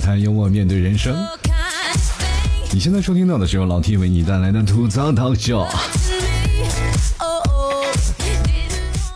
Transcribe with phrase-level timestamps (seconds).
[0.00, 1.14] 谈幽默面对人生。
[2.72, 5.66] 你现在收听到的是由老 T 为你带来的吐槽 talk show。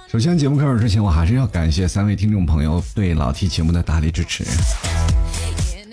[0.08, 4.44] 首先，节目开始之前，我还是要感谢三位听众朋友对老 T 节目的大力支持。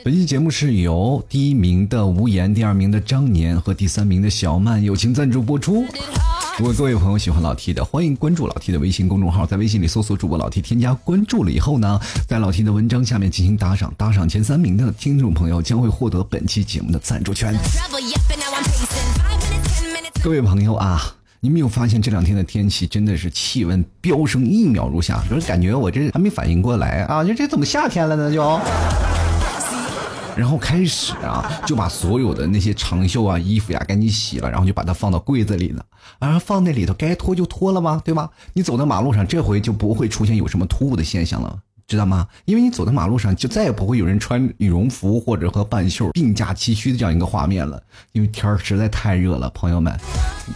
[0.04, 5.86] 本期节目是由第一名的无言、第二名的张年和第三名的小曼友情赞助播出。
[6.58, 17.56] 如果各位朋友喜欢老 T 的，欢迎关注老 T 的微信公众号，在微信里搜索主播老 T，添加关注了以后呢，在老 T 的文章下面进行打赏，打赏前三名的听众朋友将会获得本期节目的赞助权。
[20.22, 21.02] 各位朋友啊，
[21.40, 28.32] 你没有发现这两天的天气真的是气温飙升，一秒如夏，就是感觉我这还没反应过来啊，就这怎么夏天了呢？
[28.32, 28.60] 就。
[30.34, 35.84] 然后开始啊，就把所有的那些长袖啊、衣服呀赶紧洗了，然后就把它放到柜子里了。
[36.20, 38.02] 啊，放那里头该脱就脱了吗？
[38.04, 38.30] 对吧？
[38.54, 42.28] 你走在马路上，这回就不会出现有什么突兀的现象了，知道吗？
[42.46, 47.82] 因为你走在马路上，就再也不会有人穿羽绒服或者和半袖并驾齐驱的这样一个画面了。
[48.12, 49.94] 因为天儿实在太热了，朋友们。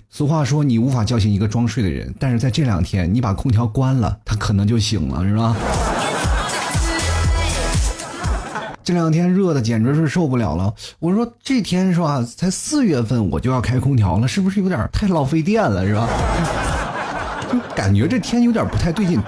[0.09, 5.55] 俗话说，你无法叫醒一个装睡的人，但是在这两天，你把空调关了，他可能就醒了，是吧？
[8.86, 10.72] 这两天热的简直是受不了了。
[11.00, 16.08] 我说这天是吧，才四月份我就要开空调了，是不是有点太浪费电了，是吧？
[17.52, 19.19] 就感觉这天有点不太对劲。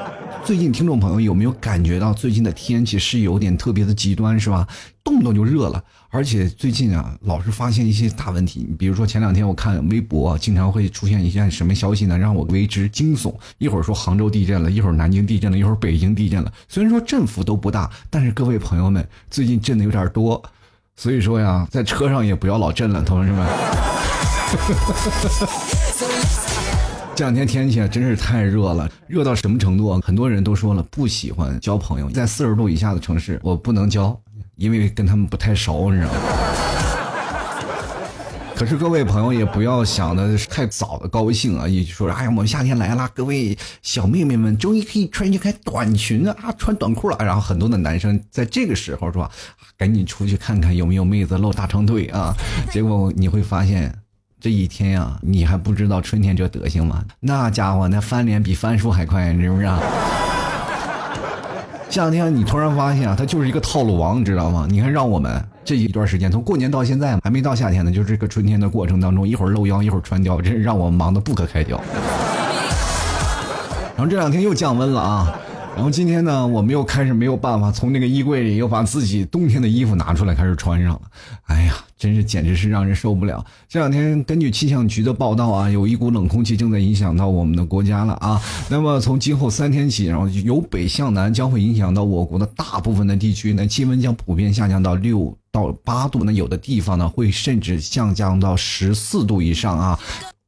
[0.44, 4.68] 最近听众朋友有没有感觉到最近的天气是有点特别的极端，是吧？
[5.04, 5.84] 动不动就热了，
[6.18, 8.66] 而且最近啊，老是发现一些大问题。
[8.68, 13.36] 你比如说前两天我看微博，经常会出现一些什么消息呢，让我为之惊悚。
[13.60, 16.52] 一会儿说杭州地震了，一会儿南京地震了，一会儿北京地震了。
[16.68, 20.42] 虽然说振幅都不大，但是各位朋友们最近震的有点多，
[20.96, 23.48] 所以说呀，在车上也不要老震了，同志们。
[27.14, 30.00] 这两天天气啊，真是太热了，热到什么程度啊？
[30.04, 34.20] 很多人都说了，不喜欢交朋友，在四十度以下的城市，我不能交，
[34.58, 36.20] 因为跟他们不太熟，你知道吗？
[38.56, 41.68] 可是各位朋友也不要想的太早的高兴啊！
[41.68, 47.18] 一说哎呀，我们夏天来了，各位小妹妹们终于可以穿一开短裙了啊，穿短裤了。
[47.20, 49.30] 然后很多的男生在这个时候是吧，
[49.78, 52.36] 赶紧出去看看有没有妹子露大长腿啊！
[52.72, 53.94] 结果你会发现。
[54.40, 57.04] 这一天呀，你还不知道春天这德行吗？
[57.20, 59.82] 那家伙那翻脸比翻书还快，你知不知道？
[61.90, 64.68] 这两天你突然发现啊，他就是一个套路王，你知道吗？
[64.70, 71.80] 你看让我们这一段时间，从过年到现在还没到夏天呢，就这个春天的过程当中，一会儿露腰，一会儿穿貂，真是让我们忙得不可开交。
[73.96, 75.34] 然后这两天又降温了啊。
[75.78, 81.02] 然后今天呢，我们又开始没有办法从那个衣柜里又把自己冬天的衣服拿出来开始穿上了。
[81.44, 83.46] 哎呀，真是简直是让人受不了。
[83.70, 88.42] 这两天根据气象局的报道啊，有一股冷空气正在影响到我们的国家了啊。
[88.72, 100.00] 那么从今后三天起，然后由北向南将会影响到我国的大部分的地区，那气温将普遍下降到六到八度，那有的地方呢会甚至下降到十四度以上啊。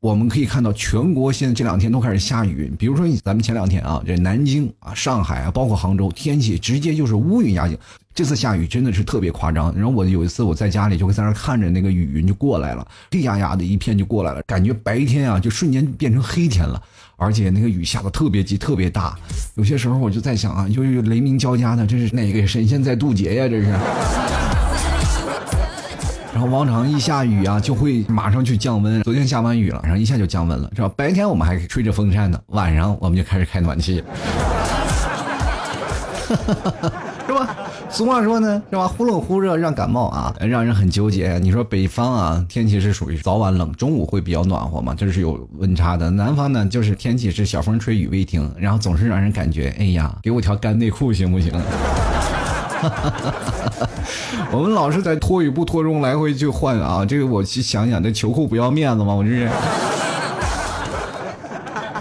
[0.02, 2.72] 我们可以看到，全国现在这两天都开始下雨。
[2.80, 7.78] 比如说，咱们前两天啊，这南京啊、上海啊，包括杭州，天气直接就是乌云压境。
[8.16, 9.76] 这次下雨真的是特别夸张。
[9.76, 16.82] 然后我有一次我在家里就会在那看着那个雨云就过来了，黑压压的一片就过来了，感觉白天啊就瞬间变成黑天了，
[17.18, 19.18] 而且那个雨下的特别急、特别大。
[19.56, 23.50] 有些时候我就在想啊，就是雷鸣交加的，这是哪个神仙在渡劫呀？
[23.50, 24.39] 这是。
[26.40, 29.02] 然后往常一下雨啊，就会马上去降温。
[29.02, 30.90] 昨天下完雨了，然后一下就降温了，是吧？
[30.96, 33.96] 白天我们还吹着风扇呢，晚上我们就开始开暖气，
[37.28, 37.58] 是吧？
[37.90, 38.88] 俗话说呢，是吧？
[38.88, 41.38] 忽冷忽热让感冒啊，让人很纠结。
[41.40, 46.10] 你说北方啊，天气是属于早晚冷，中午会比较暖和嘛，这是有温差的。
[46.10, 51.52] 南方呢，就是天气是小风吹雨未停，然后总是让人感觉，哎呀，给我条干内裤行不行？
[52.80, 53.14] 哈
[54.52, 59.14] 我们老是在脱与不脱中来回去换啊，这个我去想想，这球裤不要面子吗？
[59.14, 59.50] 我这是。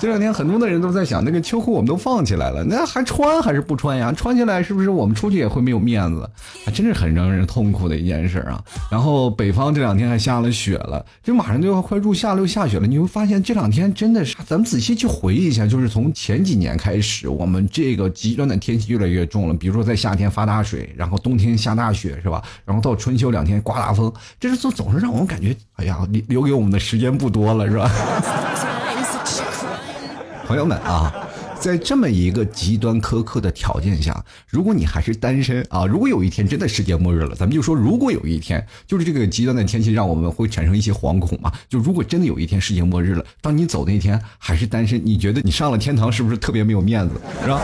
[0.00, 4.12] 这两天很多的人都在想，那个秋裤我们都放起来了，那还穿还是不穿呀？
[4.12, 6.28] 穿起来是不是我们出去也会没有面子？
[6.64, 8.62] 还真是很让人痛苦的一件事啊！
[8.90, 12.86] 然后北方这两天还下了雪了，这马上就要快入夏了，又下雪了。
[12.86, 19.54] 你会发现这两天真的是，咱们仔细去回忆一下，就是从前几年开始，我们这个极端的天气越来越重了。
[19.54, 22.42] 比如说在夏天发大水，然后冬天下大雪，是吧？
[22.64, 27.90] 然后到春秋两天刮大风，这是总总是让我们感觉，哎呀，留留给我们的时间不多了，是吧？
[30.48, 31.12] 朋友们啊，
[31.60, 41.52] 在这么一个极端苛刻的条件下，如果你还是单身啊，如果有一天真的世界末日了，咱们就说，如果有一天，就是这个极端的天气让我们会产生一些惶恐嘛。
[41.68, 47.60] 就如果真的有一天世界末日了，当你走那天还是单身，你觉得你上了天堂是不是特别没有面子，是吧？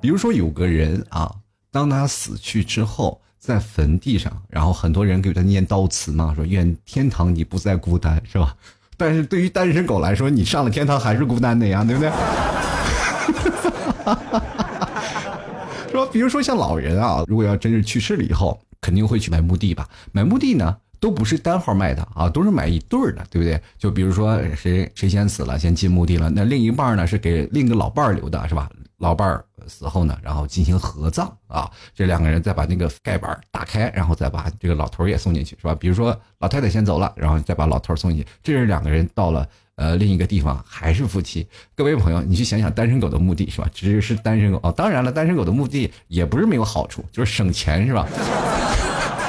[0.02, 1.32] 比如说有个人啊，
[1.70, 8.54] 当他死去之后，在坟地上，然后很多人给他念悼词嘛，说愿天堂你不再孤单，是吧？
[8.96, 12.10] 但是对于单身狗来说，你上了天堂还是孤单的呀，对不对？
[15.92, 19.88] 说，比如说像老人啊，如果要真是去世了以后，肯定会去买墓地吧？
[20.12, 20.76] 买墓地呢？
[20.98, 23.60] 都不是单号卖的啊，都是买一对儿的，对不对？
[23.78, 28.68] 就比如说谁谁先死了，先进墓地了，那另一半呢是给另一个老伴儿留的，是吧？
[28.98, 35.74] 老伴儿死后呢，然后进行合葬啊，这两个人再把那个盖板打开，然后再把这个老头也送进去，是吧？
[35.74, 41.46] 比如说老太太先走了，然后再把老头送进去，这是两个人到了呃另一个地方还是夫妻。
[41.74, 43.68] 各位朋友，你去想想单身狗的墓地是吧？
[43.72, 48.06] 只是单身狗哦，当然了，单身狗的墓地也不是没有好处，就是省钱是吧？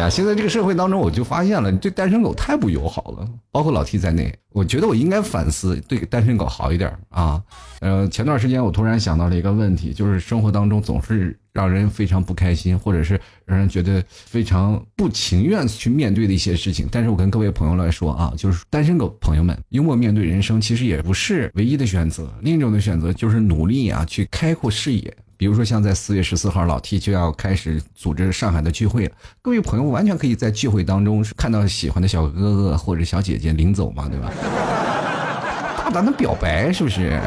[0.09, 4.35] 现在这个社会当中，我就发现了，你对单身狗太不友好了，包括老 T 在内。
[4.51, 7.43] 我觉得我应该反思，对单身狗好一点啊。
[7.81, 16.87] 呃，前段时间我突然想到了一个问题，就是生活当中总是让人非常不开心，或者是让人觉得非常不情愿去面对的一些事情。
[16.91, 22.33] 但是我跟各位朋友来说啊，就是单身狗朋友们，幽默面对人生，其实也不是唯一的选择。
[22.41, 25.17] 另一种的选择就是努力啊，去开阔视野。
[25.45, 29.13] 比如说，像在四月十四号，老 T 就要开始组织上海的聚会了。
[29.43, 34.33] 各位朋友完全可以在聚会当中看到喜欢的小哥哥或者小姐姐领走嘛，对吧？
[35.77, 37.21] 大胆的表白，是不是？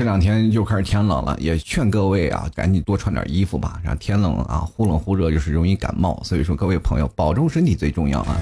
[0.00, 3.78] 这两天又开始天冷了，也劝各位啊，赶紧多穿点衣服吧。
[3.84, 6.18] 然后天冷啊，忽冷忽热，就是容易感冒。
[6.24, 8.34] 所以说，各位朋友，保重身体最重要啊。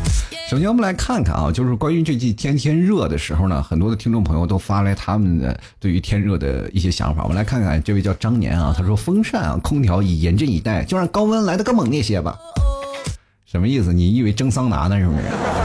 [0.49, 7.25] 首先，我们来看看啊，就是关于这季天天热的时候呢，很多的听众朋友都发来他们的对于天热的一些想法。
[7.25, 12.39] 我们来看看这位叫张年啊，他说：“风扇啊，空调以严阵以待，就让高温来的更猛烈些吧。”
[13.45, 13.93] 什么意思？
[13.93, 14.97] 你以为蒸桑拿呢？
[15.01, 15.58] 是不是？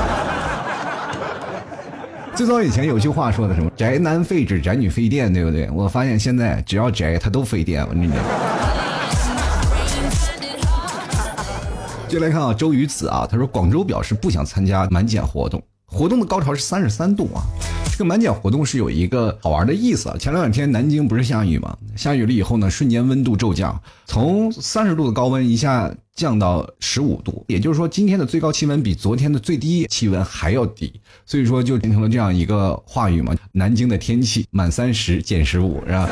[2.35, 5.69] 最早以前有句话说的什么“宅男废纸，宅女费电”，对不对？
[5.69, 7.83] 我发现现在只要宅，他都费电。
[7.83, 8.17] 我跟你讲。
[12.09, 17.45] 就来看啊，周瑜子啊，他说广州表示不想参加满减活动，活动的高潮是三十三度啊。
[17.93, 20.17] 这个满减活动是有一个好玩的意思啊。
[20.17, 21.77] 前两天南京不是下雨吗？
[21.95, 30.91] 下雨了以后呢，瞬间温度骤降，从三十度的高温一下降到十五度，也就是说今天的最高气温比昨天的最低气温还要低，
[31.27, 33.35] 所以说就形成了这样一个话语嘛。
[33.51, 36.09] 南京的天气满三十减十五是吧？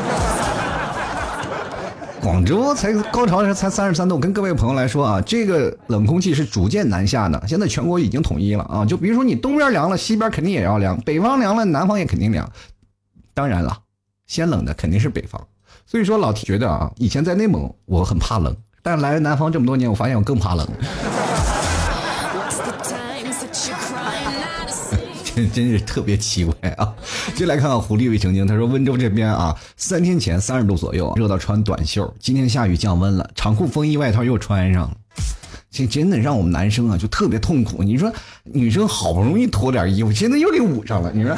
[2.21, 7.43] 广州才高潮是才三十三度，跟各位朋友来说啊，这个冷空气是逐渐南下的。
[7.47, 12.47] 现在全国已经统一了啊，就比如说你东边凉了，西边肯定也要凉；北方凉了，南方也肯定凉。
[13.33, 13.75] 当然了，
[14.27, 15.41] 先冷的肯定是北方。
[15.87, 20.67] 所以说老提觉得啊，以前在内蒙我很怕冷，但来了南方这么多年，我发现我更怕冷。
[25.53, 26.93] 真是特别奇怪啊！
[27.35, 32.13] 就来看看狐狸未成精，他说温州这边啊，三天前三十度左右，热到穿短袖。
[32.19, 34.97] 今天下雨降温了，长裤、风衣、外套又穿上了。
[35.71, 37.81] 这真的让我们男生啊就特别痛苦。
[37.81, 38.11] 你说
[38.43, 41.09] 女生好不容易脱点衣服，现在又给捂上了。
[41.13, 41.35] 你说，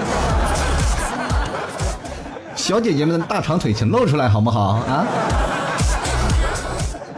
[2.55, 5.05] 小姐姐们的大长腿请露出来好不好啊？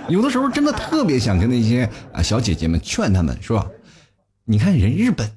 [0.10, 3.66] 有的时候真的特别想跟那些啊小姐姐们劝他们说，
[4.44, 5.32] 你看人日本。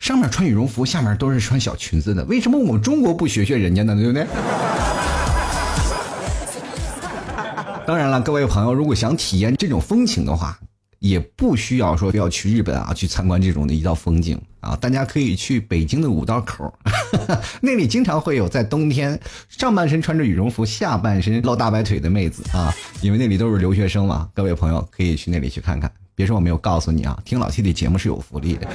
[0.00, 3.94] 上面穿羽绒服，下面都是穿小裙子的，为什么我们中国不学学人家呢？
[3.94, 4.26] 对不对？
[7.86, 10.58] 当然了，各位朋友，如果想体验这种风情的话，
[11.00, 16.72] 也不需要说要去日本啊，去参观这种的一道风景啊，大家可以去北京的五道口，
[17.60, 24.30] 那里经常会有在冬天上半身穿着羽绒服，下半身露大白腿的妹子啊，因为那里都是留学生嘛。
[24.34, 28.66] 各位朋友可以去那里去看看，别说我没有告诉你啊，听老 T 的节目是有福利的。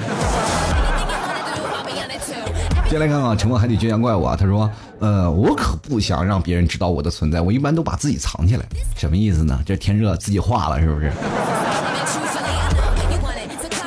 [2.88, 8.64] 接下来看看沉默海底倔强怪物啊，他说：“呃，我可不想让别人知道我的存在，我一般都把自己藏起来。
[8.96, 9.60] 什么意思呢？
[9.66, 11.12] 这天热自己化了是不是？”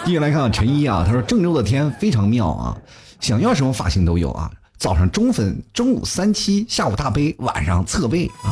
[0.05, 2.75] 接下来看看陈一啊，他说：“郑州的天非常妙啊，
[3.21, 8.51] 想要什么发型都有啊，早上中分，中午三七，下午大杯，晚上侧背啊。”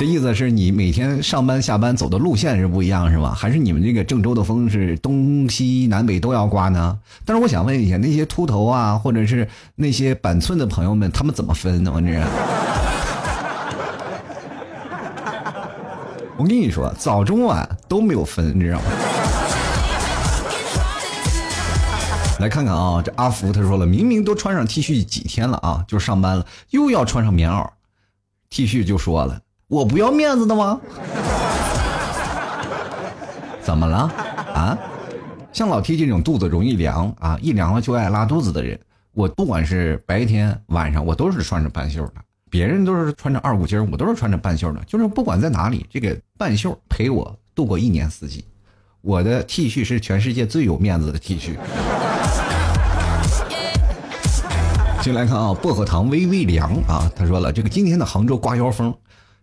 [0.00, 3.34] 这意思是你每天上班下班走的路线是不一样是吧？
[3.36, 6.98] 还是你们这个郑州的风是东西南北都要刮呢？
[7.26, 11.92] 但是我想问一下，那些秃头啊，或者是那些板寸的朋友们，他们怎么分呢？
[11.94, 12.18] 我这，
[16.38, 18.84] 我跟你说，早中晚都没有分，你知道吗？
[22.38, 27.68] 来看看啊，这阿福他说了，明明都穿上 T 恤几天了啊，就上班了，又要穿上棉袄
[28.48, 29.42] ，T 恤就说了。
[29.70, 30.80] 我不要面子的吗？
[33.62, 33.98] 怎么了？
[34.52, 34.76] 啊？
[35.52, 38.76] 像老 T 这种肚子容易凉啊，一凉了就爱拉肚子的人，
[39.14, 42.14] 我不管是白天晚上，我都是穿着半袖的。
[42.50, 44.80] 别人都是穿着二五筋我都是穿着半袖的。
[44.88, 48.44] 就是不管在哪里，这个半袖陪我度过一年四季。
[49.02, 51.54] 我的 T 恤是全世界最有面子的 T 恤。
[55.00, 58.92] 进来看啊，薄荷糖微微凉啊，他说了，这个今天的杭州刮妖风，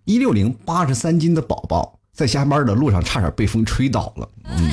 [0.07, 4.29] 一六零八十三斤的宝宝在下班的路上差点被风吹倒了。
[4.45, 4.71] 嗯，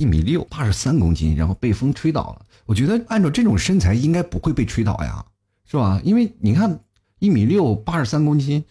[0.00, 2.44] 一米六八十三公斤，然后被风吹倒了。
[2.66, 5.24] 我觉得按照这种身材应该不会被吹倒呀，
[5.70, 6.00] 是吧？
[6.02, 6.80] 因为你看
[7.20, 8.64] 一米六八十三公斤，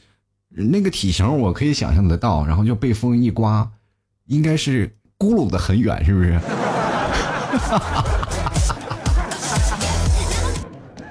[0.50, 3.72] 那个体型我可以想象得到，然后就被风一刮。
[4.26, 6.38] 应该是咕噜的很远，是不是？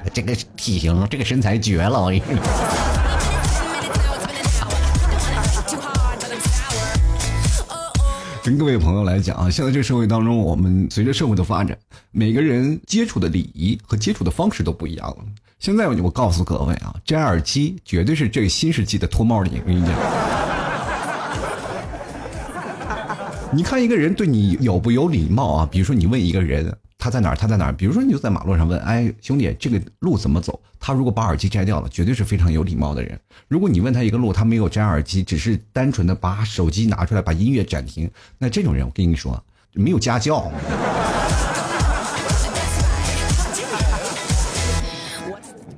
[0.12, 1.99] 这个体型，这个身材绝了！
[1.99, 2.98] 我跟你说。
[8.49, 11.76] 跟各位朋友来讲啊，现在这社会当中，我们随着社会的发展，
[12.11, 15.17] 每个人接触的礼仪和接触的方式都不一样了。
[15.59, 19.95] 现在我告诉各位啊，摘耳机绝对是这个新世纪的脱帽礼，我跟你讲。
[23.52, 25.69] 你看一个人对你有不有礼貌啊？
[25.71, 27.73] 比如说你问一个人他在哪儿，他在哪儿？
[27.73, 30.61] 比如说你就在马路上问，哎，兄弟，这个路怎么走？
[30.81, 33.17] 他如果把耳机摘掉了，绝对是非常有礼貌的人。
[33.47, 39.40] 如果你问他一个路，他没有摘耳机，只是单纯的把手机拿出来，把音乐暂停，那这种人我跟你说，
[39.75, 40.50] 没有家教。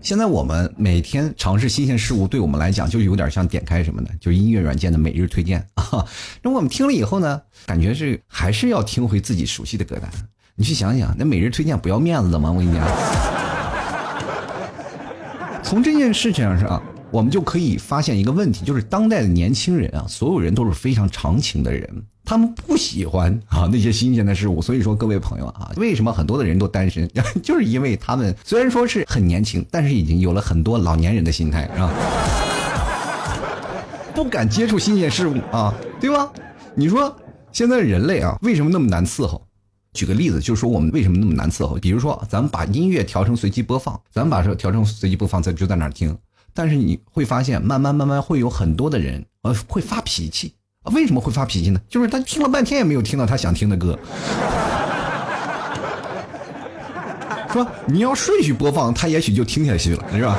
[0.00, 6.02] 现在我们每天尝试新鲜事物，对我们来讲就有点像点开什么的，就是音乐软件的每日推荐啊。
[6.40, 10.10] 那我们听了以后呢，感觉是还是要听回自己熟悉的歌单。
[10.60, 12.52] 你去想想，那每日推荐不要面子的吗？
[12.52, 12.86] 我跟你讲，
[15.62, 21.88] 从这件事情上，我们就可以发现一个问题，就是当代的年轻人啊，所有人都是非常长情的人。
[22.26, 27.08] 他们不喜欢啊那些新鲜的事物，所以说各位朋友啊，为什么很多的人都单身？
[27.42, 31.90] 就是因为他们虽然说是很年轻，但是已经有了很多老年人的心态，是吧？
[34.14, 36.30] 不敢接触新鲜事物啊，对吧？
[36.74, 37.16] 你说
[37.50, 39.42] 现在人类啊，为什么那么难伺候？
[39.92, 41.74] 举个例子，就是说我们为什么那么难伺候？
[41.76, 46.16] 比如说，咱们把音乐调成随机播放，咱们把这调成随机播放，咱就在那听。
[46.54, 50.54] 但是你会发现，慢慢慢慢会有很多的人呃会发脾气。
[50.92, 51.80] 为什么会发脾气呢？
[51.88, 53.98] 就是他听了半天也没有听到他想听的歌。
[57.52, 60.38] 说你要顺序播放，他也许就听下去了，是吧？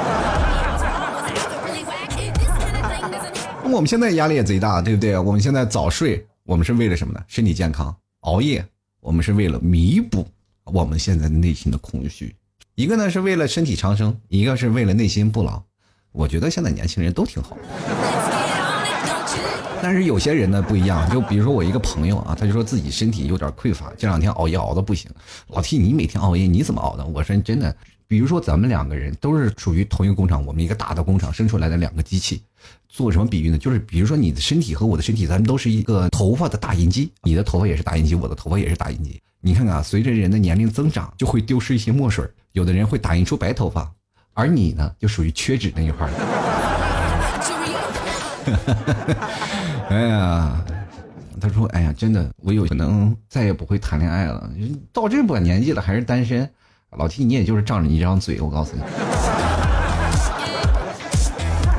[3.65, 5.17] 我们现在压力也贼大，对不对？
[5.17, 7.19] 我们现在早睡，我们是为了什么呢？
[7.27, 7.93] 身体健康。
[8.21, 8.65] 熬夜，
[9.01, 10.25] 我们是为了弥补
[10.63, 12.33] 我们现在内心的空虚。
[12.75, 15.61] 一个呢是为了身体长生，一个是为了内心不老。
[16.11, 17.57] 我觉得现在年轻人都挺好。
[19.81, 25.09] 但是有些人呢不一样，就比如说我一个朋友啊，他就说自己身体有点匮乏，这两天熬夜熬的不行。
[25.47, 27.03] 老 T，你每天熬夜你怎么熬的？
[27.03, 27.75] 我说真的，
[28.07, 32.43] 比如说咱们两个人都是属于同一个工厂，我们一个大的工厂生出来的两个机器，
[32.93, 33.57] 做什么比喻呢？
[33.57, 39.17] 就是比如说你的身体和我的身体，咱们都是一个头发的打印机，你的头发也是打印机，我的头发也是打印机。
[39.39, 43.89] 你看看，随着人的年龄增长，就会丢失一些墨水，有的人会打印出白头发，
[44.33, 46.09] 而你呢，就属于缺纸那一块
[49.89, 50.65] 哎呀，
[51.39, 54.51] 他说：“哎呀，真的，我有可能再也不会谈恋爱了。
[54.91, 56.49] 到这把年纪了，还是单身。
[56.97, 58.81] 老 T，你也就是仗着一张嘴，我告诉你。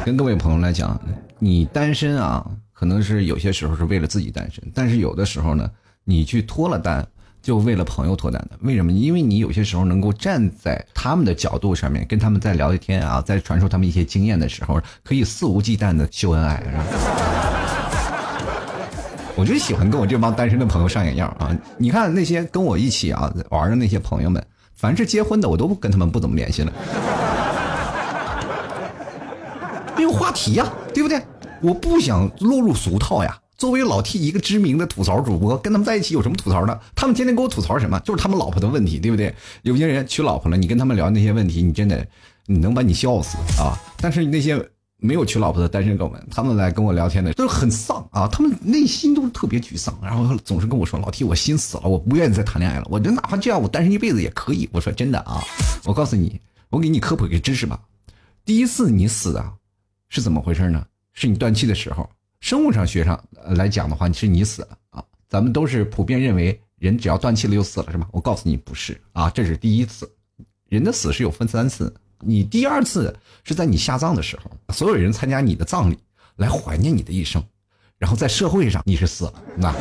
[0.04, 1.00] 跟各位朋友来讲，
[1.38, 5.70] 你单身啊，可能是有些时候是为了自己单身，但是有的时候呢，
[6.04, 7.06] 你去脱了单，
[7.40, 8.58] 就为了朋友脱单的。
[8.62, 8.90] 为什么？
[8.90, 16.62] 因为你有些时候能够站在他们的角度上面，跟他们在聊一天啊，在传授他们一些经验的时候，可以肆无忌惮的秀恩爱，？”
[19.34, 21.56] 我就喜欢跟我这帮单身的朋友上眼药啊！
[21.78, 24.44] 你看那些跟我一起啊玩的那些朋友们，
[24.74, 26.72] 凡是结婚的，我都跟他们不怎么联系了，
[29.96, 31.22] 没有话题呀，对不对？
[31.60, 33.38] 我不想落入俗套呀。
[33.56, 36.80] 作为老 T 一个知名的吐槽主播，跟他们在一起有什么吐槽的？
[36.94, 37.98] 他们天天给我吐槽什么？
[38.00, 39.34] 就是他们老婆的问题，对不对？
[39.62, 42.06] 有些人娶老婆了，你跟他们聊那些问题，你真的
[42.46, 43.78] 你能把你笑死啊！
[43.98, 44.68] 但是那些。
[45.04, 55.42] 没有娶老婆的单身狗们，他们来跟我聊天的都是很丧啊，他们内心都是特别沮丧，然后总是跟我说：“老 T，我心死了，我不愿意再谈恋爱了，我这哪怕这样，我单身一辈子也可以。”我说：“真的啊，
[55.82, 57.80] 我告诉你，我给你科普一个知识吧。
[58.44, 59.52] 第一次你死啊，
[60.12, 60.84] 是怎么回事呢？
[61.14, 62.06] 是你断气的时候，
[62.40, 65.02] 生物上学上来讲的话，是你死了啊。
[65.26, 68.06] 咱们都是普遍认为人只要断气了就死了，是吗？
[68.12, 70.06] 我告诉你不是啊，这是第一次，
[70.68, 71.90] 人的死是有分三次。”
[72.24, 75.98] 你第二次是在你下葬的时候，所有人参加你的葬礼，
[76.36, 77.42] 来怀念你的一生，
[77.96, 79.74] 然后在社会上你是死了，那，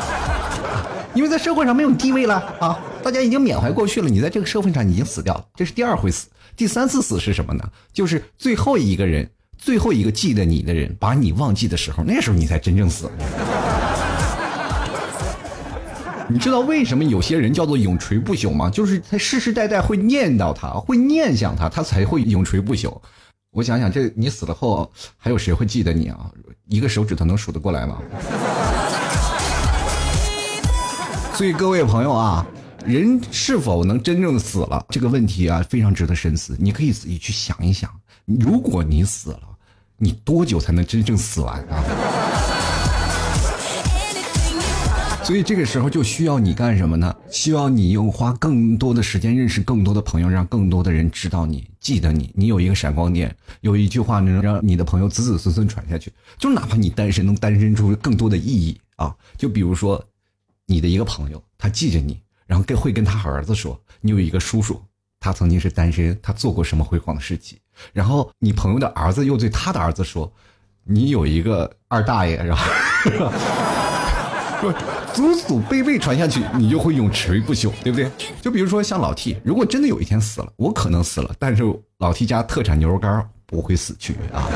[1.16, 6.28] 因为在社会上没有地位了啊，大家已经缅怀过去了，你在这个社会上已经死掉了，这是第二回死。
[6.60, 7.64] 第三次死是什么呢？
[7.90, 9.26] 就是最后一个人，
[9.56, 13.12] 最后一个记得你的人把你忘记的时候，那时候你才真正死了。
[16.28, 18.68] 你知道为什么有些人叫做永垂不朽吗？
[18.68, 22.94] 就是他世世代代会念叨他，会念想他，他才会永垂不朽。
[23.52, 26.30] 我想想，这你死了后，还有谁会记得你啊？
[26.68, 28.02] 一个手指头能数得过来吗？
[31.32, 32.46] 所以各位朋友啊，
[32.90, 36.56] 人是否能真正的死了这个问题啊，非常值得深思。
[36.58, 37.90] 你可以自己去想一想，
[38.24, 39.42] 如果你死了，
[39.96, 41.84] 你多久才能真正死完啊？
[45.22, 47.14] 所以这个时候就需要你干什么呢？
[47.30, 52.32] 需要你用花更多的时间认识更多的朋友，让更多的人知道你，记得你。
[52.34, 56.12] 你有一个闪光点，有一句话能让你的朋友子子孙孙传下去。
[56.36, 59.14] 就哪怕你单身，能单身出更多的意义啊！
[59.38, 60.04] 就比如说，
[60.66, 62.18] 你的一个朋友，他记着你，
[62.50, 64.82] 然后跟会跟他儿子说，你有一个叔叔，
[65.20, 67.56] 他曾经是单身，他做过什么辉煌的事迹。
[67.92, 70.28] 然后你朋友的儿子又对他的儿子说，
[70.82, 72.66] 你有一个二大爷，然后。
[75.14, 78.10] 祖祖辈辈传下去，你就会永垂不朽，对不对？
[78.42, 81.62] 就比如说像老 T，如果真的有一天死了，我可能死了，但是
[81.98, 84.50] 老 T 家特产牛肉干不会死去啊。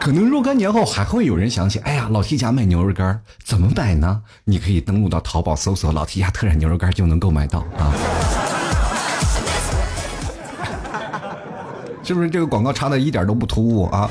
[0.00, 4.22] 可能若干年后还会有人想起，哎呀，老 T 家卖牛肉干怎么买呢？
[4.44, 7.92] 你可以登录到淘宝搜索“老 T 家特产牛肉干就能购买到啊。
[12.02, 14.08] 是不是这个广告插的一点都不突兀啊？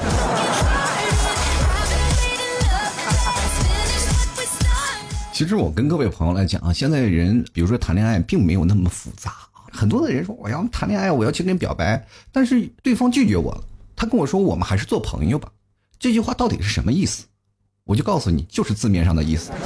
[5.32, 9.34] 其实我跟各位朋友来讲啊，现在人比如说谈恋爱并没有那么复杂。
[9.72, 13.64] 很多的人说我要谈恋爱，我要去跟表白，但是对方拒绝我了。
[13.96, 15.50] 他跟我说我们还是做朋友吧。
[16.00, 17.26] 这句话到底是什么意思？
[17.84, 19.52] 我就告诉你，就是字面上的意思。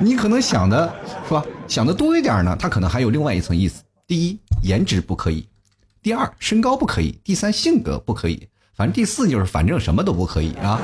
[0.00, 0.92] 你可能想的
[1.26, 1.44] 是吧？
[1.66, 3.82] 想的多一点呢，他可能还有另外一层意思。
[4.06, 5.44] 第一，颜值不可以；
[6.00, 8.48] 第二，身高不可以；第三，性格不可以。
[8.74, 10.80] 反正第四就是反正什么都不可以啊。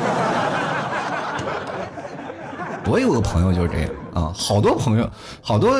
[2.87, 5.75] 我有个朋友就是这样啊，好多朋友，好多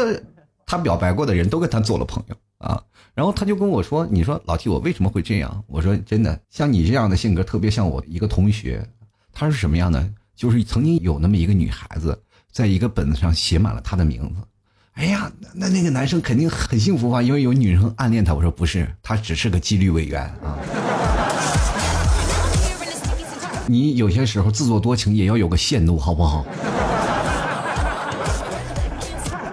[0.65, 2.81] 他表白过的人都跟他做了朋友啊。
[3.15, 8.85] 然后他就跟我说：“你说老 T，我为什么会这样？”我说：“真的，像你这样的性格，特别像我一个同学，
[9.33, 10.05] 他是什么样的？
[10.35, 14.35] 就是曾经有那么一个女孩子，在一个本子上写满了他的名字。
[14.95, 17.23] 哎呀，那那个男生肯定很幸福吧？
[17.23, 18.35] 因为有女生暗恋他。
[18.35, 20.59] 我说不是，他只是个纪律委员啊。
[23.67, 26.45] 你有些时候自作多情也要有个限度，好不好？”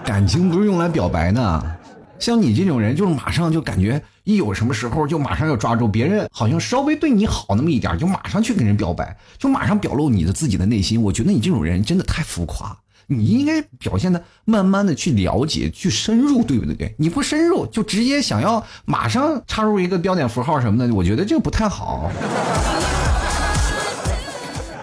[0.04, 1.78] 感情不是用来表白的，
[2.22, 11.02] 像你这种人，就是马上就感觉一有什么时候就马上要抓住别人，好像稍微对你好那么一点，就马上去跟人表白，就马上表露你的自己的内心。
[11.02, 16.94] 我觉得你这种人真的太浮夸，你应该表现的慢慢的去了解，去深入，对不对？
[17.00, 22.12] 你不深入，就直接想要马上插入一个标点符号什么的，我觉得这个不太好。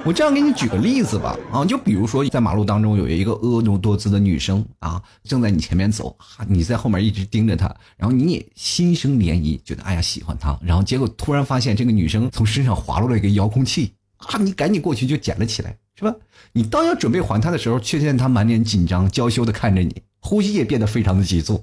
[0.09, 6.16] 我这样给你举个例子吧，啊，就比如说在马路当中有一个婀娜多姿的女生啊，正在你前面走，
[6.49, 16.14] 你在后面一直盯着她，然后你也心生涟漪，觉得哎呀喜欢她，然后结果突然发现这个女生从身上滑落了一个遥控器，啊，你赶紧过去就捡了起来，是吧？
[16.55, 21.62] 你当要准备还她的时候，却见她满脸紧张、娇羞的看着你，呼吸也变得非常的急促，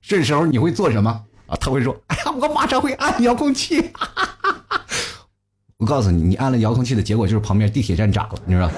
[0.00, 1.10] 这时候你会做什么
[1.46, 1.56] 啊？
[1.56, 3.80] 她会说，哎呀，我马上会按遥控器。
[3.92, 4.86] 哈哈哈哈
[5.82, 8.70] 我告诉你，你按了遥控器的结果就是旁边地铁站炸了，你知道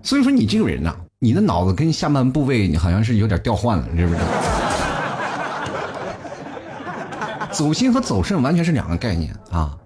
[0.00, 4.24] 所以说你这个人呐，你的脑子跟下半部位你好像是有点调换了，你知不知道？
[7.50, 9.76] 走心和走肾完全是两个概念啊！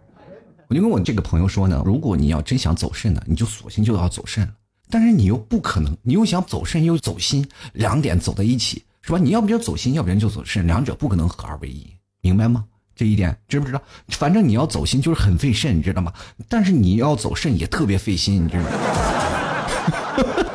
[0.69, 4.47] 我就跟我这个朋友说呢，如果你要真想走肾呢，你就索性就要走肾。
[4.91, 8.85] 但是你又不可能，你又想走肾又走心，两点走在一起。
[9.07, 9.19] 是吧？
[9.19, 11.94] 你要不就走心，要不然就走肾，两者不可能合二为一，
[12.25, 12.65] 明白吗？
[12.97, 13.83] 这一点知不知道？
[14.09, 16.11] 反正你要走心就是很费肾，你知道吗？
[16.49, 18.71] 但是你要走肾也特别费心，你知道吗？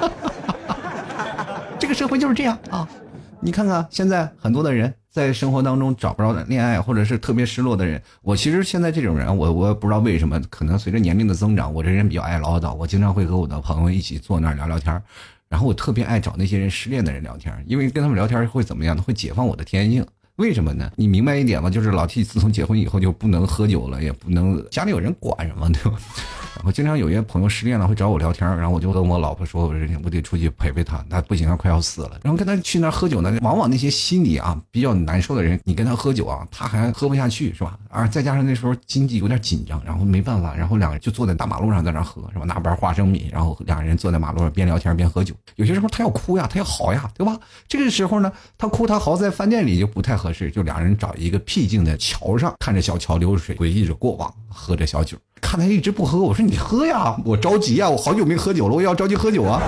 [1.77, 2.89] 这个社会就是这样啊！
[3.39, 8.01] 你看看现在很多的人在生活当中找不着恋爱，或者是特别失落的人。
[8.23, 14.99] 我其实现在这种人，我我也不知道为什么，可能随着年龄的增长，我这人比较爱唠叨，我经常会和我的朋友一起坐那儿聊聊天
[15.47, 19.01] 然后我特别爱找那些人失恋的人聊天，因为跟他们聊天会怎么样呢？
[19.01, 20.05] 会解放我的天性。
[20.39, 20.89] 为什么呢？
[20.95, 21.69] 你明白一点吗？
[21.69, 25.99] 就是老 T 自从结婚以后就不能喝酒了，也不能家里有人管什么，对吧？
[26.65, 32.19] 我经常有些朋友失恋了会找我聊天，然后我就跟我老婆说，我说我得出去陪陪他，那不行，他快要死了。
[32.21, 37.79] 然后跟他去那喝酒呢，往往那些心里啊比较难受的人，你跟他喝酒啊，他还喝不下去，是吧？
[37.89, 42.45] 而再加上那时候经济有点紧张，然后没办法，然后两个人就坐在大马路上在那喝，是吧？
[42.45, 45.33] 拿包花生米，然后两个人坐在马路上边聊天边喝酒。
[45.55, 47.39] 有些时候他要哭呀，他要嚎呀，对吧？
[47.67, 55.17] 这个时候呢，他哭他嚎在饭店里就不太合适，就两人找一个僻静的桥上，看着小桥流水，回忆着过往，喝着小酒。
[55.41, 59.61] 看他一直不喝，我说你喝呀，我着急呀，我好久没喝酒了，我要着急喝酒啊。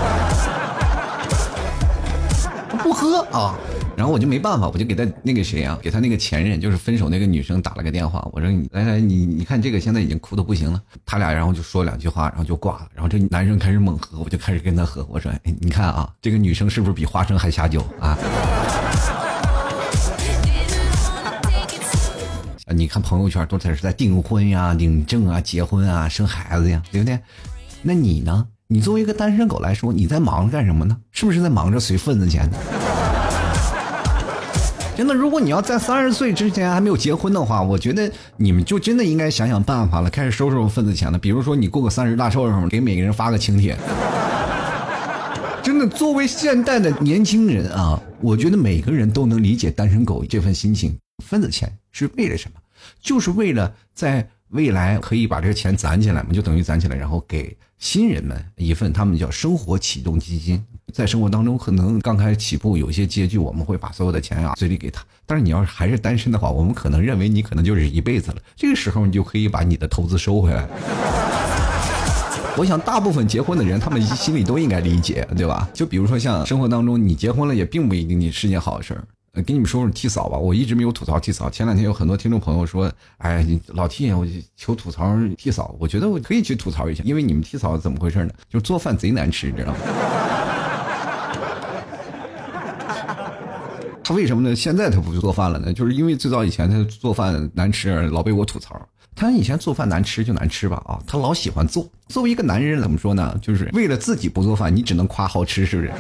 [2.84, 3.55] 不喝啊，
[3.95, 18.17] 然后我就没办法，我就给他那个谁啊，给他那个前任，就是分手那个女生打了个电话，我说你来来，你你看这个现在已经哭的不行了，他俩然后就说两句话，然后就挂了，然后这男生开始猛喝，我就开始跟他喝，我说，你看啊，这个女生是不是比花生还下酒啊？
[22.71, 27.19] 你看朋友圈都在是在订婚呀、领证啊、结婚啊、生孩子呀，对不对？
[27.81, 28.45] 那你呢？
[28.67, 30.95] 你作为一个单身狗来说，你在忙着干什么呢？
[31.12, 32.57] 是不是在忙着随份子钱呢？
[34.95, 41.17] 真的，如果你要在三十岁之前还没有结婚的话，我觉得你们就真的应该想想办法了，开始收收份子钱了。
[41.17, 43.75] 比如说，你过个三十大寿什么，给每个人发个请帖。
[45.63, 50.95] 真的，作为现代的年轻人啊，我觉得每个人都能理解单身狗这份心情。
[51.32, 52.60] 份子钱是为了什么？
[53.00, 60.62] 就是为了在未来可以把这个钱攒起来嘛，就等于攒起来，然后给新人们一份他们叫生活启动基金。
[60.91, 65.02] 在生活当中，可能刚开始起步有些拮据，我们会把所有的钱啊随礼给他。
[65.26, 68.38] 但是你要是还是单身的话，我们可能认为你可能就是一辈子了。
[68.58, 70.67] 这个时候你就可以把你的投资收回来。
[72.58, 75.70] 我想大部分结婚的人，他们心里都应该理解，对吧？
[75.74, 79.08] 就比如说像生活当中，你结婚了也并不一定你是件好事儿。
[79.34, 81.50] 呃，给你们说说替嫂吧，我一直没有吐槽替嫂。
[81.50, 88.34] 前两天有很多听众朋友说，哎，你老替我求吐槽替嫂，我觉得我可以去吐槽一下，因为你们替嫂怎么回事呢？
[88.50, 89.78] 就是做饭贼难吃，你知道吗？
[94.04, 94.54] 他为什么呢？
[94.54, 95.72] 现在他不做饭了呢？
[95.72, 98.86] 就是因为最早以前他做饭难吃，老被我吐槽。
[99.15, 101.88] 他以前做饭难吃就难吃吧，啊，他老喜欢做。
[102.10, 103.34] 作为一个男人，怎么说呢？
[103.41, 105.91] 就是为了自己不做饭，你只能夸好吃，是不是？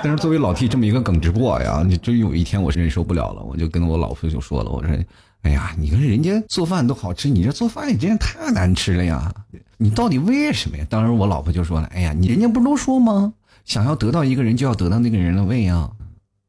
[0.04, 4.96] 但是作为老 T 这么一个耿直 boy 呀，你终于有一天我是忍受不了了，我就跟我老婆就说了，我说，
[5.42, 9.32] 哎呀，你看人家做饭都好吃，你这做饭也真是太难吃了呀，
[9.76, 10.86] 你到底为什么呀？
[10.88, 13.32] 当时我老婆就说了，哎呀，你人家不都说吗？
[13.64, 15.90] 想要得到一个人，就要得到那个人的胃啊。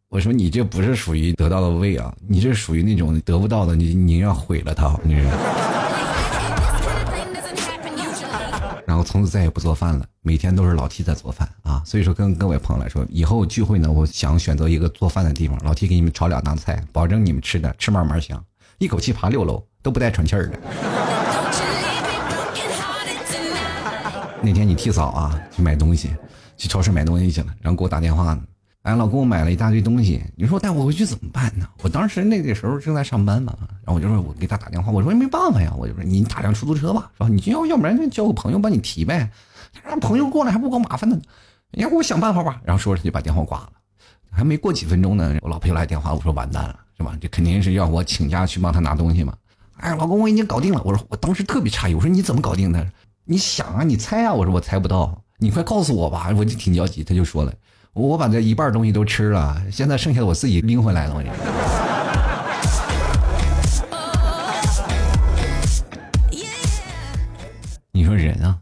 [0.10, 5.16] 我说你这不是属于得到的胃啊，你这属于那种得不到的，你你要毁了他，你。
[9.02, 11.82] 后从此再也不做饭了，每天都是老 T 在做饭啊。
[11.84, 18.44] 所以说，跟各位朋友来说，以后聚会呢，我想选择一个做饭的地方，老 T 给你们炒两道菜，保证你们吃的吃嘛嘛香，
[18.78, 20.60] 一口气爬六楼都不带喘气儿的。
[24.44, 26.12] 那天你替嫂啊去买东西，
[26.56, 28.42] 去超市买东西去了，然后给我打电话呢。
[28.84, 31.68] 哎，老公，我买了一大堆东西，你说我带我回去怎么办呢？
[31.82, 37.28] 我当时那个时候正在上班嘛，然我就说，我给他打电话，我说没办法呀，我就说你打辆出租车吧，是吧？
[37.28, 39.30] 你就要要不然就叫个朋友帮你提呗，
[39.84, 41.20] 让朋友过来还不够麻烦呢，
[41.72, 42.62] 你让我想办法吧。
[42.64, 43.72] 然后说着就把电话挂了，
[44.32, 47.18] 还没过几分钟呢，我老婆又来电话，我说完蛋了，是吧？
[47.22, 49.34] 这肯定是要我请假去帮他拿东西嘛。
[49.78, 50.82] 哎，老公，我已经搞定了。
[50.86, 52.86] 我说我当时特别诧异，我说你怎么搞定的？
[53.26, 54.34] 你想啊，你猜啊？
[54.34, 57.04] 我说我猜不到，你快告诉我吧，我就挺焦急。
[57.04, 57.54] 他就说了。
[57.94, 61.16] 我把这一半东西都吃了，现在剩下的我自己拎回来了。
[61.16, 61.30] 我你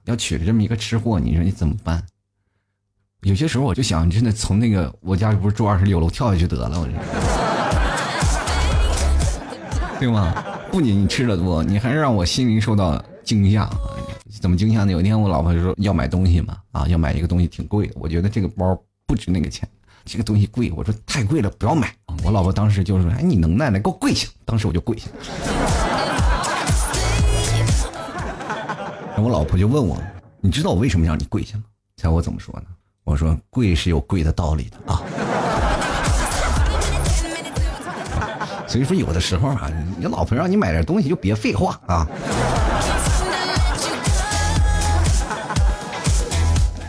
[0.06, 2.04] 要娶了这么一个吃货，你说你怎么办？
[3.22, 6.94] 有些时候我就想，真的从那个我家不是住二十六楼跳下去得了，我这，
[10.00, 10.34] 对吗？
[10.72, 13.70] 不仅你吃的多，你还让我心灵受到惊吓。
[14.40, 14.92] 怎么惊吓呢？
[14.92, 18.80] 有一天我老婆就说要买东西嘛，啊，要买一个东西挺贵的，我觉得这个包。
[19.10, 19.68] 不值那个钱，
[20.06, 21.92] 这个东西贵，我说太贵了，不要买。
[22.24, 25.10] 我老婆当时就说：“哎，你能耐的，给我跪下！”当时我就跪下。
[29.20, 29.98] 我老婆就问我
[30.42, 31.64] ：“你知道我为什么让你跪下吗？”
[31.98, 32.66] 猜我怎么说呢？
[33.04, 35.02] 我说：“跪是有跪的道理的啊。”
[38.68, 42.08] 所以说，有的时候啊，你老婆让你买点东西，就别废话啊。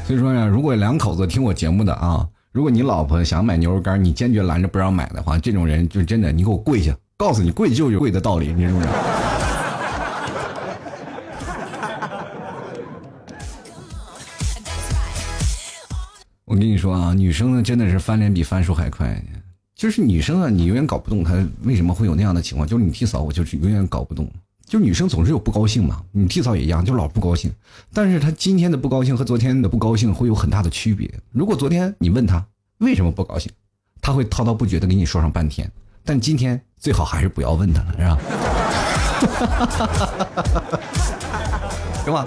[0.06, 8.92] 所以说呢，如果两口子听我节目的啊，如果你老婆想买牛肉干，你坚决拦着不让买的话，这种人就真的，你给我跪下，告诉你跪就有跪的道理，你知不知道？
[16.61, 19.20] 跟你说啊，女生呢真的是翻脸比翻书还快，
[19.75, 24.31] 就是女生啊，你永远搞不懂她为什么会有那样的情况，就是你替嫂，我就是永远搞不懂。
[24.66, 27.51] 就是女生总是有不高兴嘛，你替嫂也一样，就老不高兴。
[27.92, 31.11] 但是她今天的不高兴和昨天的不高兴会有很大的区别。
[31.33, 32.46] 如果昨天你问她
[32.79, 33.51] 为什么不高兴，
[34.01, 35.68] 她会滔滔不绝的给你说上半天。
[36.05, 38.18] 但今天最好还是不要问她了，是吧？
[42.05, 42.25] 是吧？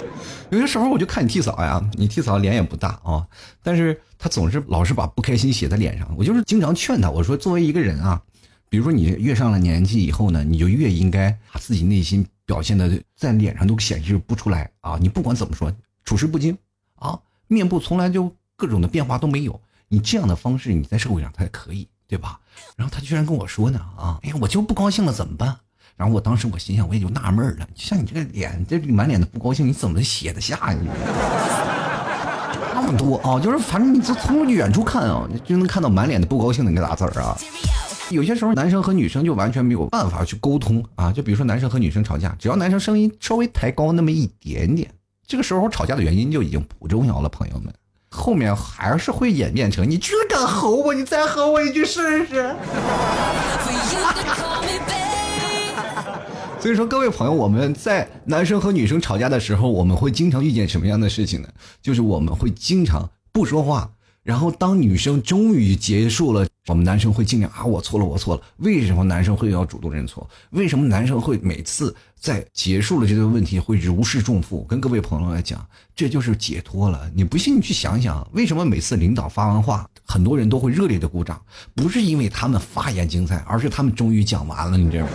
[0.50, 3.26] 有些时候我就看你替嫂呀，你替嫂脸也不大啊，
[3.62, 6.14] 但是她总是老是把不开心写在脸上。
[6.16, 8.22] 我就是经常劝她，我说作为一个人啊，
[8.68, 14.98] 比如说你越上了年纪以后呢，你就越应该把自己内心表现的在脸上都显示不出来啊。
[15.00, 15.72] 你不管怎么说，
[16.04, 16.56] 处事不惊
[16.96, 22.38] 啊，面部从来就各种的变化都没有，你这样的方式你在社会上才可以，对吧？
[22.76, 25.56] 然后他居然跟我说呢啊，哎呀，我就不高兴了怎么办？
[25.96, 30.78] 然后我当时我心想，我也就纳闷了，像你这个脸，这满脸的不高兴，你怎么写得下呀？
[32.74, 37.38] 那么多啊，就是反正你就从远处看啊，就能看到满脸的不高兴的那个大字儿啊。
[38.10, 44.90] 有些时候男生和女生就完全没有办法去沟通啊，就比如说男生和女生吵架，只要男生声音稍微抬高那么一点点，
[45.26, 47.72] 这个时候吵架的原因就已经不重要了，朋友们，
[48.10, 52.54] 后面还是会演变成你居然敢吼我，你再吼我一句试试。
[56.64, 61.48] 所以说，各位朋友，我们在男生和女生吵架的时候，我们会经常遇见什么样的事情呢？
[61.82, 63.90] 就是我们会经常不说话，
[64.22, 68.40] 然后当女生终于结束了，我们男生会尽量啊，我错了，我错了。
[68.56, 70.26] 为什么男生会要主动认错？
[70.52, 74.64] 为什么男生会每次在结束了这个问题会如释重负？
[74.66, 75.62] 跟各位朋友来讲，
[75.94, 77.10] 这就是解脱了。
[77.14, 81.38] 你不信，你去想想，为什么每次领导发完话，很多人都会热烈的鼓掌？
[81.74, 84.78] 不是因为他们发言精彩，而是他们终于讲完了。
[84.78, 85.10] 你知道吗？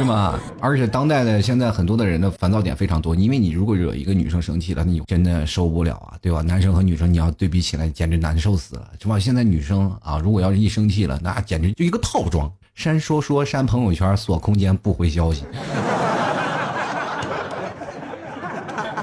[0.00, 0.40] 是吗？
[0.60, 6.40] 而且当代的现在很多的人的烦躁点非常多，因为你如果惹一个女生生气了，你真的受不了啊，对吧？
[6.40, 9.18] 男生和女生你要对比起来，简直难受死了，是吧？
[9.18, 15.44] 现在女生啊，如果要是一生气了，那简直就一个套装，删说说，删朋友圈，锁空间，不回消息。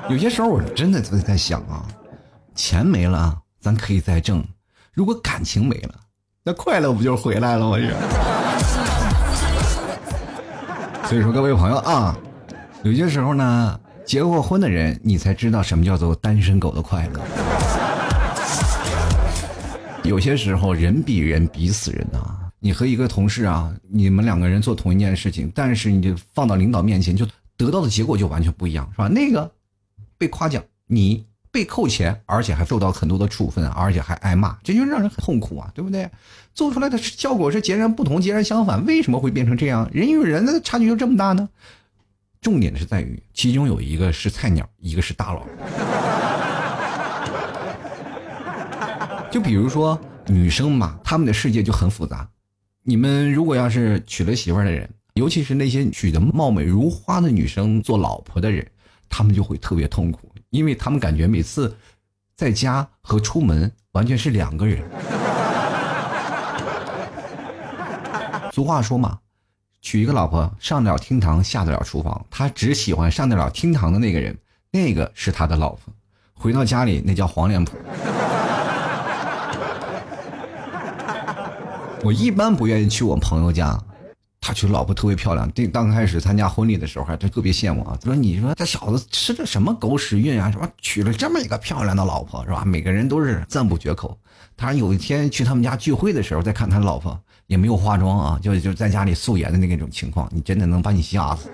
[0.09, 1.85] 有些时候我真的在在想啊，
[2.55, 4.43] 钱没了咱可以再挣，
[4.93, 5.93] 如果感情没了，
[6.43, 7.77] 那快乐不就回来了吗？
[7.77, 8.36] 这。
[11.07, 12.19] 所以说，各位朋友啊，
[12.83, 17.21] 有些时候呢，结过婚的人，你才知道什么叫做单身狗的快乐。
[20.03, 22.19] 有些时候，人比人比死人呐。
[22.59, 29.07] 你和一个同事啊，你们两个人做同一件事情，但是你就放到领导面前，就得到的结果就完全不一样，是吧？
[29.07, 29.49] 那个
[30.17, 31.25] 被夸奖，你。
[31.57, 36.07] 被扣钱，而且还受到很多的处分，而且还挨骂，这就让人很痛苦啊，对不对？
[36.53, 39.89] 做出来的效果是截然不同、截然相反，为什么会变成这样？
[39.91, 41.49] 人与人的差距就这么大呢？
[42.41, 45.47] 重点是在于，其中有一个是菜鸟，一个是大佬。
[49.31, 52.29] 就比如说女生嘛，她们的世界就很复杂。
[52.83, 58.63] 你们如果要是娶了媳妇儿的人，尤其是那些娶的貌美如花的女生做老婆的人，
[59.09, 60.31] 他们就会特别痛苦。
[60.49, 61.75] 因为他们感觉每次
[62.35, 64.83] 在家和出门完全是两个人。
[68.51, 69.19] 俗话说嘛，
[69.81, 72.25] 娶一个老婆上得了厅堂，下得了厨房。
[72.31, 74.35] 他只喜欢上得了厅堂的那个人，
[74.71, 75.93] 那个是他的老婆。
[76.33, 77.77] 回到家里，那叫黄脸婆。
[82.03, 83.77] 我一般不愿意去我朋友家。
[84.47, 87.97] 他娶老婆特别漂亮，这刚开始参加婚礼的时候还就特别羡慕啊。
[87.99, 90.49] 他说：“你说这小子吃的什么狗屎运啊？
[90.49, 92.63] 什么娶了这么一个漂亮的老婆是吧？
[92.65, 94.17] 每个人都是赞不绝口。”
[94.55, 101.49] 他有一天去他们家聚会的时候，再看他老婆也没有化妆啊，就就在家里素颜的那种情况，你真的能把你吓死。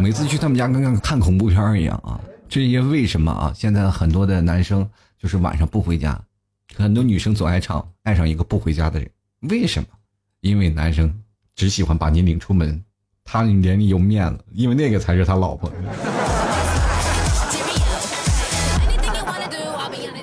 [0.00, 2.18] 每次去他们家跟看恐怖片一样啊。
[2.48, 3.52] 这些为什么啊？
[3.54, 4.84] 现在很多的男生
[5.16, 6.20] 就是晚上不回家。
[6.76, 9.08] 很多女生总爱唱爱上一个不回家的人，
[9.50, 9.88] 为什么？
[10.40, 11.12] 因为男生
[11.54, 12.82] 只喜欢把你领出门，
[13.24, 15.70] 他脸里有面子，因为那个才是他老婆。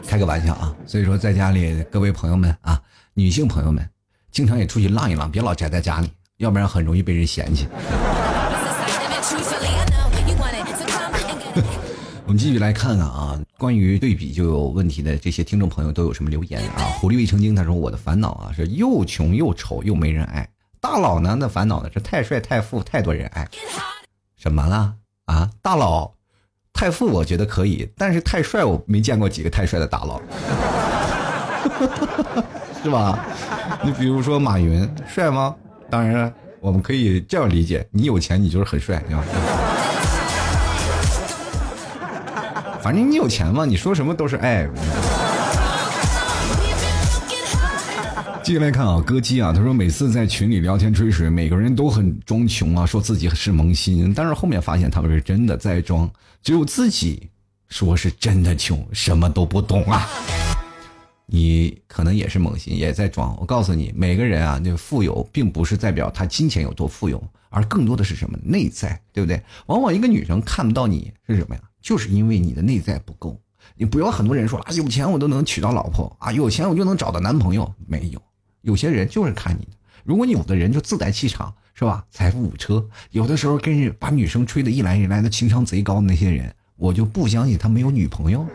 [0.08, 0.76] 开个玩笑啊！
[0.88, 2.82] 所以说，在家里各位朋友们啊，
[3.14, 3.88] 女性朋友们，
[4.32, 7.68] 经常也出去浪一浪，别老宅在家里，要不然很容易被人嫌弃。
[12.30, 16.86] 我们继续来看看啊，关于对比就有问题的这些听众朋友都有什么留言啊？
[17.00, 20.48] 狐狸未成精，他说我的烦恼啊是又穷又丑又没人爱。
[20.80, 23.50] 大佬呢的烦恼呢是太帅太富太多人爱。
[24.38, 24.94] 什么了
[25.26, 25.50] 啊？
[25.64, 26.14] 大佬
[26.72, 30.22] 太富我觉得可以，但是太帅我没见过几个太帅的大佬，
[32.84, 33.26] 是吧？
[33.84, 35.56] 你比如说马云帅吗？
[35.90, 39.26] 当然我们可以这样理解，你有钱你就是很帅，对吧？
[42.90, 44.68] 反正你有钱嘛，你说什么都是爱。
[48.42, 56.10] 接下来看啊，歌姬啊，他说每次在群里聊天吹水，每个人都很装穷啊，说自己是萌新，但是后面发现他们是真的在装，
[56.42, 57.30] 只有自己
[57.68, 60.10] 说是真的穷，什么都不懂啊。
[61.28, 63.38] 你可能也是萌新，也在装。
[63.40, 68.36] 我告诉你，每个人啊，那富有并不是代表他金钱有多富有，而更多的是什么？
[68.44, 69.40] 内在，对不对？
[69.68, 71.62] 往往一个女生看不到你是什么呀？
[71.82, 73.40] 就是因为你的内在不够。
[73.76, 77.74] 你不要很多人说啊，有钱我都能娶到老婆啊，有钱我就能找到男朋友。
[77.88, 78.22] 没有，
[78.62, 79.72] 有些人就是看你的。
[80.04, 82.04] 如果你有的人就自带气场，是吧？
[82.10, 88.46] 财富五车，有的时候跟人把女生吹得一来一来的，情商贼高的那些人，我就不相信他没有女朋友。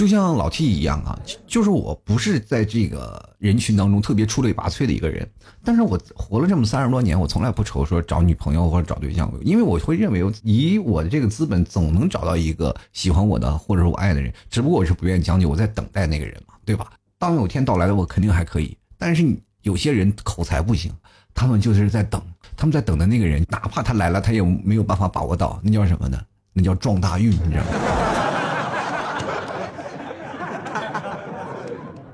[0.00, 1.12] 就像老 T 一样啊，
[1.46, 5.28] 就是我不是在这个人群当中特别出类拔萃的一个人，
[5.62, 16.90] 但是我活了这么三十多年，我从来不愁说找女朋友或者找对象，因为我会认为以我的这个资本，总能找到一个喜欢我的或者我爱的人，只不过我是不愿意将就，我在等待那个人嘛，对吧？
[17.18, 18.74] 当有天到来了，我肯定还可以。
[18.96, 19.22] 但是
[19.60, 20.90] 有些人口才不行，
[21.34, 22.22] 他们就是在等，
[22.56, 26.18] 他们在等的那个人，哪怕他来了，他也没有办法把握到，那叫什么呢？
[26.54, 28.09] 那叫撞大运，你知道吗？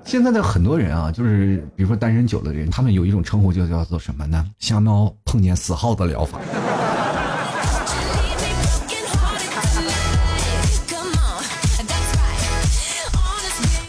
[0.07, 4.47] 现在的很多人啊，就是比如说单身久的人，他们有一种称呼就叫做什么呢？
[4.61, 6.39] 瞎猫碰见死耗子疗法。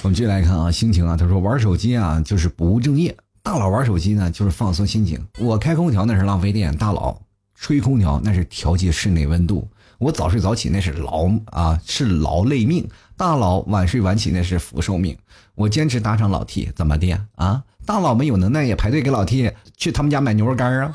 [0.01, 5.23] 我们继续来看啊，心情啊，他说玩手机啊就是不务正业，大佬玩手机呢就是放松心情。
[5.37, 7.15] 我开空调那是浪费电，大佬
[7.53, 9.69] 吹空调那是调节室内温度。
[9.99, 15.17] 我早睡早起那是劳啊是劳累命，大佬晚睡晚起那是福寿命。
[15.55, 17.63] 我坚持打赏老 T，怎么的啊？
[17.83, 20.93] 大佬们有能耐也排队给老 T 去他们家买牛肉干啊？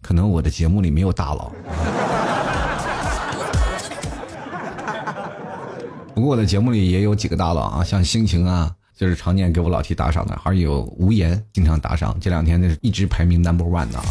[0.00, 1.50] 可能我的节目里没有大佬，
[6.14, 14.04] 不过我的节目里也有几个大佬啊，像心情啊，就是常年给我老 T 打赏的，还有无言经常打赏，这两天那是一直排名 number one 的啊。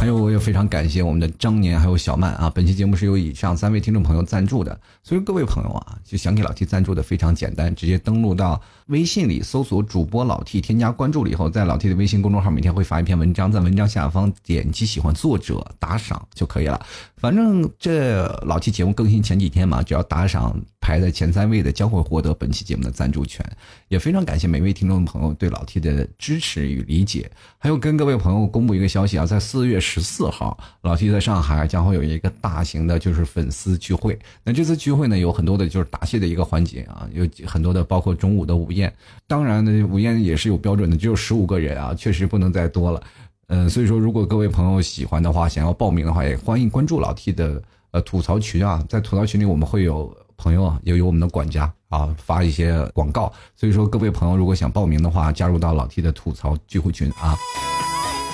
[0.00, 2.50] 还有，我也非常感谢我们的张年还有小曼啊！
[2.54, 8.58] 本期节目是由以上三位听众朋友赞助的，所以各位朋友啊，就想给老 T 赞助的非常简单，直接登录到
[8.90, 16.84] 微信里搜索主播老 T，添加关注了以后，在老 T 的微信公众号每天会发一篇文章，在文章下方点击喜欢作者打赏就可以了。
[17.16, 23.44] 反正这老 T 节目更新前几天嘛，只要打赏排在前三位的，将会获得本期节目的赞助权。
[23.88, 27.30] 也非常感谢每位听众朋友对老 T 的支持与理解。
[27.58, 34.18] 还有跟各位朋友公布一个消息啊，在四月十四号，老 T 在上海将会有一个大型的，就是粉丝聚会。
[34.42, 38.79] 那这次聚会呢，有很多的就是答谢的一个环节啊，有很多的，包括中午的午宴
[39.26, 43.02] 当然呢，午宴也是有标准的，只有十五个人啊，确实不能再多了。
[43.48, 51.72] 嗯，所以说，如果各位朋友喜欢的话，想要报名的话，也欢迎关注老 T 的呃吐槽群啊，在吐槽群里我们会有朋友啊，也有我们的管家。
[51.90, 57.34] 啊，发一些广告，所以说各位朋友如果想报名的话，加入到老 T 的吐槽聚会群啊。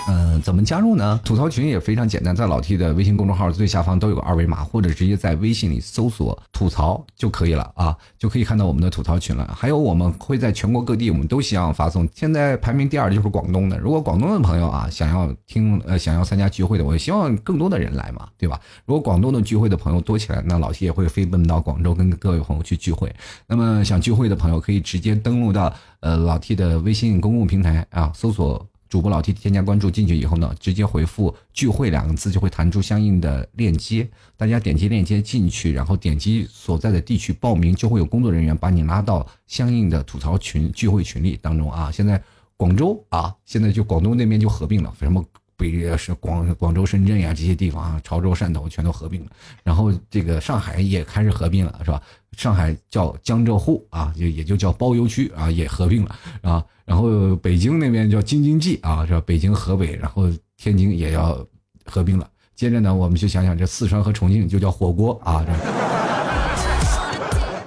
[0.09, 1.21] 嗯，怎么加入呢？
[1.25, 9.53] 吐槽群也非常简单，在老 T 的微信公众号最下方都有个二维码，或者直接在微信里搜索“吐槽”就可以了啊，就可以看到我们的吐槽群了。
[9.59, 12.09] 还有，我们会在全国各地，我们都希望发送。
[12.15, 18.61] 现在排名第二的就是广东的，如果广东的朋友啊想要听呃想要参加聚会的，我希望更多的人来嘛，对吧？
[18.85, 23.13] 如果广东的聚会的朋友多起来，那老 T 也会飞奔到广州跟各位朋友去聚会。
[23.49, 28.65] 那么想聚会的朋友可以直接登录到呃老 T 的微信公共平台啊，搜索。
[28.89, 34.09] 主播老 T 添加关注进去以后呢，直接回复“聚会”两个字，就会弹出相应的链接。
[34.37, 41.91] 大家点击链接进去，然后点击所在的地区报名，就会有工作人员把你拉到相应的吐槽群、聚会群里当中啊。
[41.91, 42.23] 现在
[42.57, 45.25] 广州啊，现在就广东那边就合并了，什么
[45.57, 49.31] 北是广广州、深圳呀这些地方啊，潮州、汕头全都合并了。
[49.65, 52.01] 然后这个上海也开始合并了，是吧？
[52.37, 56.63] 上海叫江浙沪啊，也也就叫包邮区啊，也合并了啊。
[56.85, 59.23] 然后北京那边叫京津冀啊，是吧？
[59.25, 61.45] 北京、河北，然后天津也要
[61.85, 62.29] 合并了。
[62.55, 65.45] 接着呢，我们就想想这四川和重庆就叫火锅啊。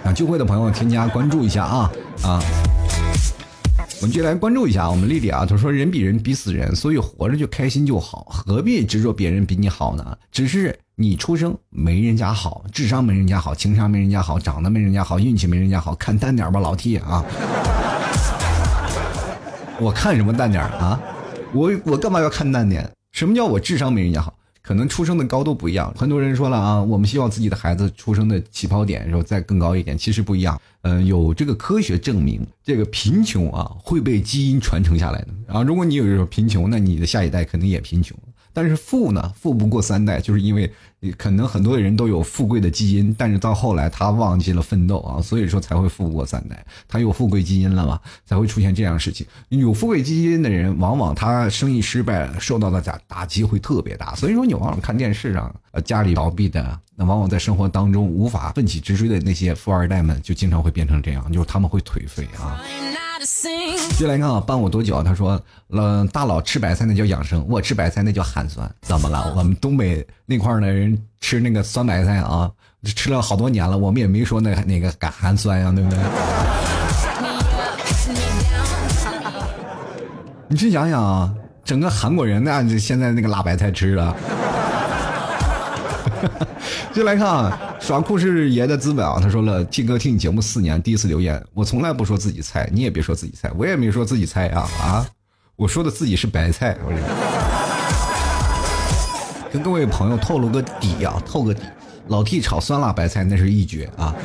[0.03, 1.91] 想 聚会的朋友添加关注一下啊
[2.23, 2.43] 啊！
[4.01, 10.17] 我们就来关注一下我们丽丽啊，她说人比人比死人，所以活着就开心就好，何必执着别人比你好呢？
[10.31, 17.25] 只是你出生没人家好，智商没人家好，情商没人家好，长得没人家好，运气没人家好，看淡点吧，老 T 啊。
[19.81, 20.97] 我看什么淡点啊？
[21.51, 22.89] 我我干嘛要看淡点？
[23.11, 24.33] 什么叫我智商没人家好？
[24.69, 25.91] 可能出生的高度不一样。
[25.97, 30.61] 很多人说了啊，我们希望自己的孩子出生的起跑点时候再更高一点，其实不一样。
[30.83, 35.29] 嗯，有这个科学证明，这个贫穷啊会被基因传承下来的。
[35.51, 38.15] 啊如果你有这种贫穷，那你的下一代肯定也贫穷。
[38.53, 40.71] 但是富呢，富不过三代，就是因为
[41.17, 46.65] 可能很多人都有富贵的基因，但是到后来他忘记了奋斗啊，所以说才会富过三代。
[46.87, 49.25] 他有富贵基因了嘛，才会出现这样的事情。
[49.47, 54.13] 有富贵基因的人，往往他生意失败，受到的打打击会特别大。
[54.15, 62.61] 所以说，你往往看电视上，呃，家里倒闭的，那往往在生活当中无法奋起直追的那些富二代们，就经常会变成这样，就是他们会颓废啊。
[63.97, 65.03] 接来看啊，帮我多久？
[65.03, 68.69] 他说，嗯，大佬吃白菜那叫养生，我吃白菜那叫寒酸。
[68.81, 69.33] 怎么了？
[69.35, 72.49] 我们东北那块儿的人吃那个酸白菜啊，
[72.95, 75.99] 吃了好多年了，我们也没说那那个感寒酸呀，对不对？
[80.47, 81.33] 你去想想啊，
[81.65, 84.15] 整个韩国人那现在那个辣白菜吃了。
[86.93, 89.19] 就来看啊，耍酷是爷的资本啊！
[89.21, 95.05] 他说了，T 哥听你节目四年，第一次留言，我从来不说自己菜，你也别说自己菜，我也没说自己菜啊啊！
[95.55, 96.91] 我说的自己是白菜，我
[99.51, 101.61] 跟各位朋友透露个底啊，透个底，
[102.07, 104.15] 老 T 炒酸辣白菜那是一绝啊！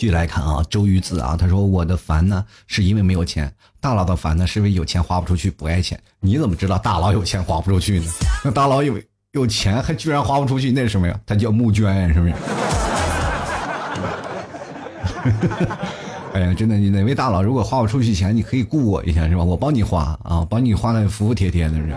[0.00, 6.00] 继续来看啊，周瑜子啊，他说我的烦呢是因为没有钱，大佬的烦呢是因为有钱花不出去，不爱钱。
[6.20, 8.06] 你怎么知道大佬有钱花不出去呢？
[8.42, 8.98] 那 大佬有
[9.32, 11.14] 有钱还居然花不出去，那是什么呀？
[11.26, 12.32] 他叫募捐，是不是？
[16.32, 19.44] 哎呀，真的，你哪位大佬如果花不出去钱，你可以雇我一下，是吧？
[19.44, 21.74] 我帮你花啊，帮你花的服服帖帖的。
[21.74, 21.94] 是。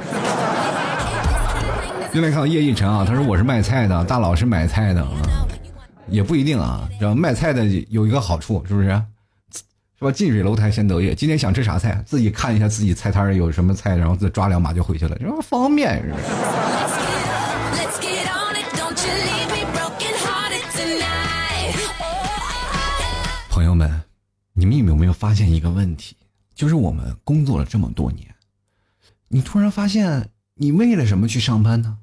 [2.11, 5.07] 又来看叶一晨啊，他说我是卖菜的，大佬是买菜的啊。
[6.07, 8.87] 也不一定啊，知道卖菜的有一个好处，是不是？
[9.99, 10.11] 是吧？
[10.11, 11.15] 近水楼台先得月。
[11.15, 16.17] 今天想吃啥菜，自己看一下自己菜摊有什么菜，然后再抓两把就回去了，这方便是吧？
[23.49, 24.01] 朋友们，
[24.53, 26.17] 你们有没有发现一个问题？
[26.53, 28.27] 就是我们工作了这么多年，
[29.29, 31.97] 你突然发现，你为了什么去上班呢？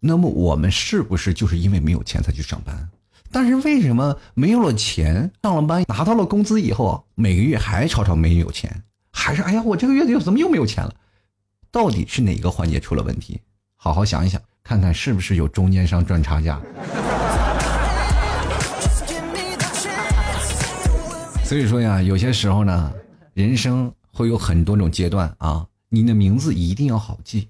[0.00, 2.88] 那么我们是不是就是因为没有钱才去上班？
[3.34, 10.94] 但是为什么没有了钱，上了班拿到了工资以后，每个月还吵吵没有钱，还是哎呀，我这个月又怎么又没有钱了？
[11.72, 13.40] 到底是哪个环节出了问题？
[13.74, 16.60] 好好想一想，看看是不是有中间商赚差价。
[21.42, 22.92] 所以说呀，有些时候呢，
[23.32, 27.48] 人生会有很多种阶段啊，你的名字一定要好记。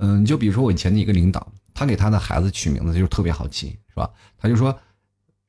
[0.00, 4.10] 嗯，就比如说我以前的一个领导，他给他的孩子取名字就特别好记，是吧？
[4.36, 4.76] 他就说。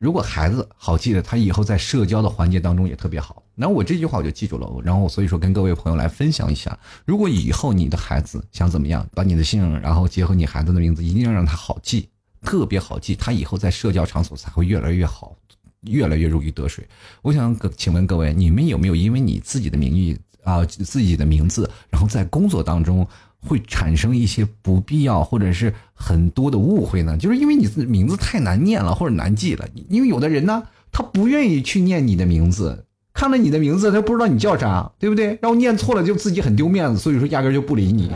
[0.02, 3.43] 如果孩子好记得，他以后在社交的环节当中也特别好。
[3.54, 4.68] 那我这句话我就记住了。
[4.84, 6.76] 然后所以说跟各位朋友来分享一下，
[7.06, 12.10] 如果以后你的孩子想怎么样，把你的姓，然后结合你孩子的名字，一定要让他好记，
[12.41, 15.36] 特别好记，他以后在社交场所才会越来越好，
[15.82, 16.84] 越来越如鱼得水。
[17.22, 23.08] 我想请问各位，你们有没有因为你自己的名誉啊，自己的名字，然后在工作当中？
[23.48, 29.68] 会产生一些不必要或者是很多的误会呢，就是因为你的名字太难念了或者难记了。
[29.89, 35.38] 因为有的人呢，他不愿意去念你的名字，看了你的名字，他不知道你叫啥，对不对？
[35.42, 38.12] 然后念错了就自己很丢面子，所以说压根就不理你，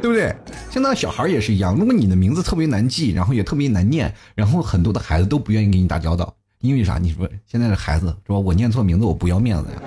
[0.00, 0.34] 对不对？
[0.70, 6.98] 现在小孩也是一样，如果你的名字特别难记，然后也特别难念，然后很多的孩子都不愿意跟你打交道，因为啥？
[6.98, 8.38] 你说现在的孩子是吧？
[8.38, 9.82] 我念错名字，我不要面子呀。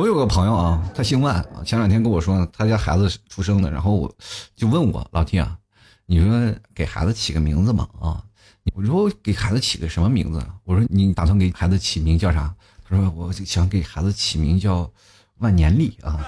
[0.00, 1.62] 我有个朋友啊，他姓万啊。
[1.62, 4.10] 前两天跟我说，他家孩子出生的，然后我
[4.56, 5.58] 就问我老弟啊，
[6.06, 8.24] 你说给孩子起个名字嘛啊？
[8.72, 10.42] 我说给孩子起个什么名字？
[10.64, 12.54] 我说你打算给孩子起名叫啥？
[12.88, 14.90] 他说我想给孩子起名叫
[15.36, 16.26] 万年历啊。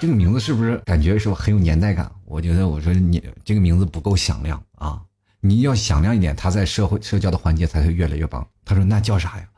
[0.00, 2.08] 这个名字是不是感觉说很有年代感？
[2.26, 5.02] 我觉得我说你这个名字不够响亮啊，
[5.40, 8.46] 你要响亮一点，他在社会社交的环节才会越来越棒。
[8.64, 9.48] 他说那叫啥呀？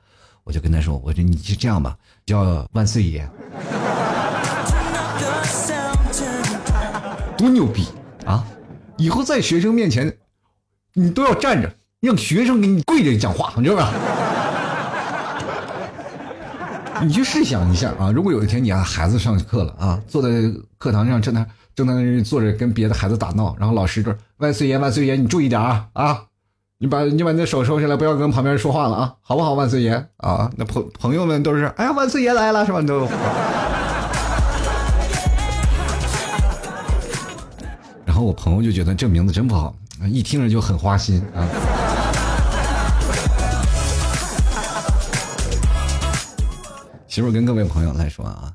[0.46, 3.26] 我就跟他说：“我说你就这样吧，叫万岁爷，
[7.36, 7.88] 多牛逼
[8.24, 8.46] 啊！
[8.96, 10.16] 以后在学生面前，
[10.94, 11.68] 你都要站着，
[12.00, 13.92] 让学生给你跪着讲话，你知道吧？
[17.02, 20.28] 你去试想一下啊，如果有一天你让孩子上课了啊，坐在
[20.78, 21.44] 课堂上正在
[21.74, 26.22] 正在坐着跟别的孩子打闹，然后老师这万岁爷万岁爷，你注意点啊啊！”
[26.78, 30.50] 你把你把那手收下来，不要跟旁边人说话了啊，好不好，万岁爷啊？
[30.56, 32.82] 那朋朋友们都是，哎呀，万岁爷来了是吧？
[32.82, 33.08] 都。
[38.04, 39.74] 然后我朋友就觉得这名字真不好，
[40.04, 41.48] 一听着就很花心啊。
[47.08, 48.52] 媳妇跟各位朋友来说啊，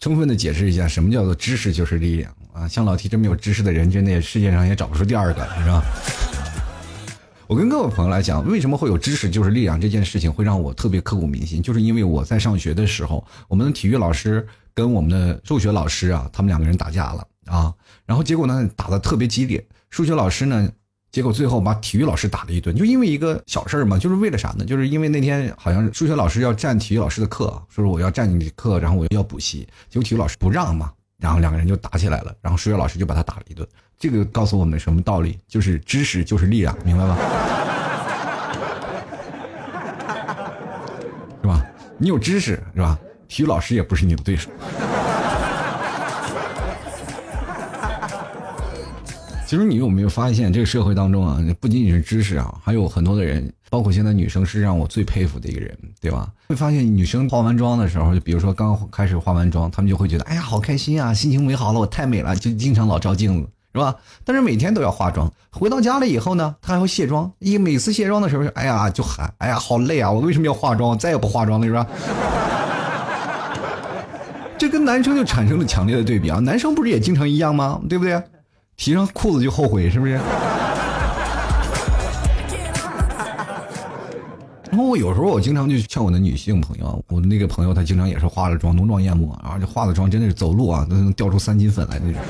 [0.00, 2.66] 充分的解释一下什么叫做知识就是力量啊！
[2.66, 5.84] 像老 T 这么有知识的人，真的世界上也找不出第二个，是吧？
[7.50, 17.74] 我跟各位朋友来讲，为什么会有知识就是力量这件事情会让我特别刻骨铭心，就是因为我在上学的时候，我们的体育老师跟我们的数学老师啊，他们两个人打架了啊，
[18.06, 20.70] 然后结果呢打的特别激烈，数学老师呢。
[21.10, 24.64] 结果最后把体育老师打了一顿，就因为一个小事儿嘛，就是为了啥呢？
[24.64, 33.66] 就是因为那天好像数学老师要占体育老师的课，说我要占你的课，然后我要补习，结果体育老师不让嘛，然后两个人就打起来了，然后数学老师就把他打了一顿。
[34.00, 35.38] 这个告诉我们什么道理？
[35.46, 37.18] 就是知识就是力量，明白吗？
[41.42, 41.62] 是吧？
[41.98, 42.98] 你有知识是吧？
[43.28, 44.48] 体育老师也不是你的对手。
[49.46, 56.26] 其实你有没有发现，这个社会当中啊，不仅仅是知识啊，还有很多的人，包括现在女生是让我最佩服的一个人，对吧？
[56.48, 63.94] 会发现女生化完妆的时候，就比如说刚开始化完妆，她们就会觉得，哎呀，好开心啊，心情美好了，我太美了，就经常老照镜子，是吧？
[64.24, 67.30] 但是每天都要化妆，回到家了以后呢，她还会卸妆。
[67.38, 70.98] 一每次卸妆的时候，哎呀，就喊，哎呀，好累啊，我为什么要化妆？
[70.98, 71.86] 再也不化妆了，是吧？
[74.58, 76.38] 这跟男生就产生了强烈的对比啊！
[76.38, 77.80] 男生不是也经常一样吗？
[77.88, 78.22] 对不对？
[78.76, 80.20] 提上裤子就后悔，是不是？
[84.70, 92.20] 然后我有时候我经常就劝我的女性朋友，我那个朋友她经常也是化了妆，浓妆艳抹，然后这化了妆真的是走路啊都能掉出三斤粉来那种。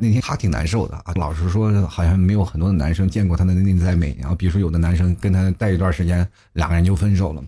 [0.00, 4.16] 那天她挺难受的啊，老实说好像没有很多的男生见过她的内在美。
[4.20, 7.42] 然后比如说有的男生跟她待一段时间，两个人就分手了。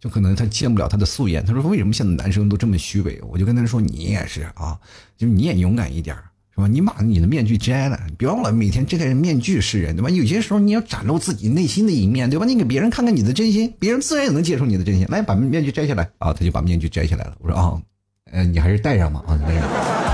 [0.00, 3.20] 就可能他见不了他的素颜，他说为什么现在男生都这么虚伪？
[3.28, 4.78] 我就跟他说你也是啊，
[5.16, 6.16] 就你也勇敢一点，
[6.54, 6.68] 是吧？
[6.68, 10.08] 你把你的面具摘了，别忘了每天摘着面具示人，对吧？
[10.08, 12.46] 有些时候你要展露自己内心的一面，对吧？
[12.46, 15.04] 你给别人看看你的真心，别人自然也能接受你的真心。
[15.08, 16.32] 来，把面具摘下来啊！
[16.32, 17.36] 他就把面具摘下来了。
[17.40, 17.82] 我说啊，
[18.30, 20.07] 呃，你还是戴上吧啊，戴上。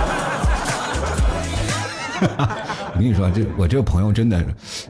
[2.94, 4.44] 我跟你说，这我这个朋友真的，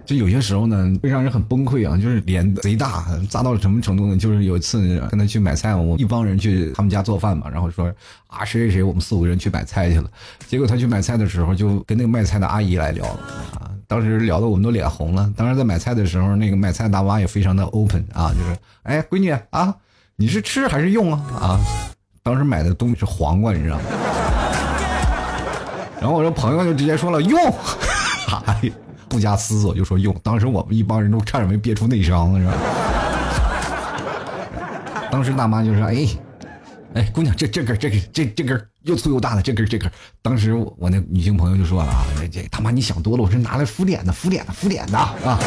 [0.04, 1.96] 就有些时候呢，会让人很崩溃啊！
[1.96, 4.16] 就是脸贼大，大到了什么程度呢？
[4.16, 7.90] 就是有一次跟他去买菜，我一帮人去他们家做饭嘛，然后说
[8.26, 10.10] 啊，谁谁谁，我们四五个人去买菜去了。
[10.46, 13.20] 结果他去买菜的时候，就跟那个卖菜的阿姨来聊了
[13.54, 15.32] 啊，当时聊的我们都脸红了。
[15.36, 19.74] 当时在买菜的时候，那个买菜大妈也非常的 open 啊，就是哎，闺女啊，
[20.16, 21.24] 你是吃还是用啊？
[21.40, 21.60] 啊，
[22.22, 23.82] 当时买的东西是黄瓜，你知道吗？
[26.04, 27.40] 然后我这朋友就直接说了用。
[28.44, 28.70] 哎，
[29.08, 32.52] 不加思索就说用，当时我们一帮人都差点没憋出内伤了，是吧？
[35.10, 36.06] 当时大妈就说：“哎，
[36.92, 39.90] 哎，姑娘，这这根这根这这根又粗又大的这根这根。”
[40.20, 45.14] 当时我那女性朋友就说了：“啊，这大妈你想多了，我是拿来敷脸的，敷脸的，敷脸的啊。”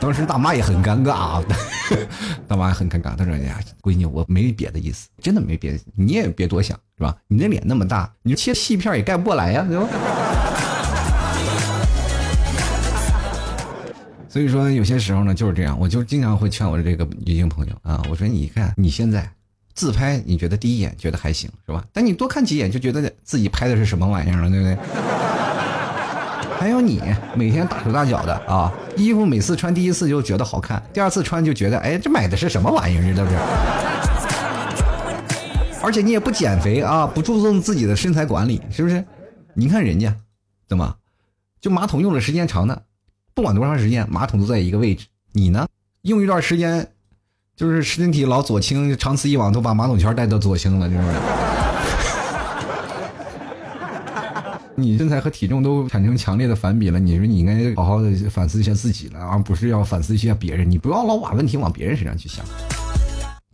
[0.00, 1.42] 当时大妈也很尴尬啊，
[2.48, 7.16] 大妈很尴尬，她说：“哎呀，闺女，我没别的意思，真的没别的，你也别多想，是吧？
[7.28, 9.88] 你那脸那么大，你切细片也盖不过来呀，对吧？”
[14.28, 19.30] 所以说，有些时候呢就是这样，我就经常会劝我的这个女性朋友啊，我说你看你现在
[19.72, 21.82] 自拍，你觉得第一眼觉得还行是吧？
[21.92, 24.76] 但你多看几眼就觉得自己拍的是什么玩意儿了，对不对？
[26.58, 27.00] 还有你
[27.34, 33.36] 每天大手大脚的啊，衣服每次穿第一次就觉得好看，第二次穿就觉得哎，这买的是什么玩意儿，这都是。
[35.82, 39.04] 而且你也不减肥啊，不注重自己的身材管理，是不是？
[39.54, 40.14] 你看人家
[40.66, 40.96] 怎么，
[41.60, 42.82] 就马桶用的时间长的。
[43.34, 45.06] 不管多长时间，马桶都在一个位置。
[45.32, 45.66] 你呢？
[46.02, 46.88] 用一段时间，
[47.54, 51.14] 就是身体老左倾，长此以往都把马桶圈带到左倾了，是不是？
[54.76, 57.00] 你身材和体重都产生强烈的反比了。
[57.00, 60.70] 你说你应该好好的反思一下自己了，而不是要反思一下别人。
[60.70, 62.44] 你不要老把问题往别人身上去想。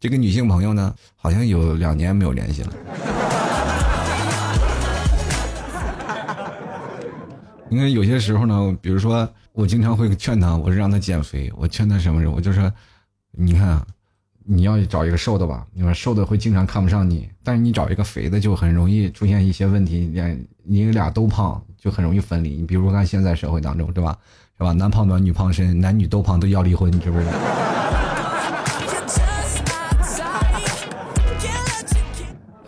[0.01, 2.73] 这个女性朋友呢，好像有两年没有联系了。
[7.71, 9.29] 因为有些时候呢，比如说。
[9.55, 11.53] 我经常会劝她，我是让她减肥。
[11.55, 12.27] 我劝她什么？
[12.31, 12.73] 我就说，
[13.33, 13.87] 你看啊，
[14.47, 20.11] 你要找一个瘦的吧，你说瘦的会经常看不上你，但是你找一个肥的就很容易出现一些问题。
[20.11, 22.57] 你你俩都胖，就很容易分离。
[22.57, 24.17] 你比如说看现在社会当中，对吧？
[24.59, 24.73] 是吧？
[24.73, 27.27] 男胖短，女胖身，男女都胖都要离婚，是不是？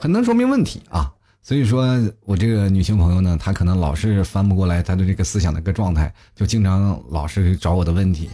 [0.01, 1.11] 很能说明问题啊。
[1.41, 1.87] 所以说，
[2.25, 8.31] 我这个女性朋友呢，她可能老是翻不过来她的这个思想的一个状态，就经常老是找我的问题。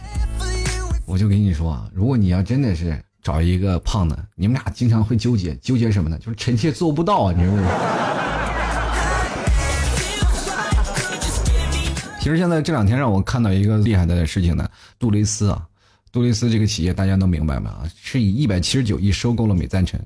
[1.05, 6.17] 我就跟你说啊，如果你要真的是找一个胖的，你们俩经常会纠结，纠结什么呢？
[6.19, 7.63] 就是臣妾做不到啊，你知不是？
[12.21, 14.69] 其实现在这两天让我看到一个厉害的事情呢，
[14.99, 15.67] 杜蕾斯啊，
[16.11, 17.79] 杜蕾斯这个企业大家都明白吗？
[18.01, 19.99] 是以一百七十九亿收购了美赞臣，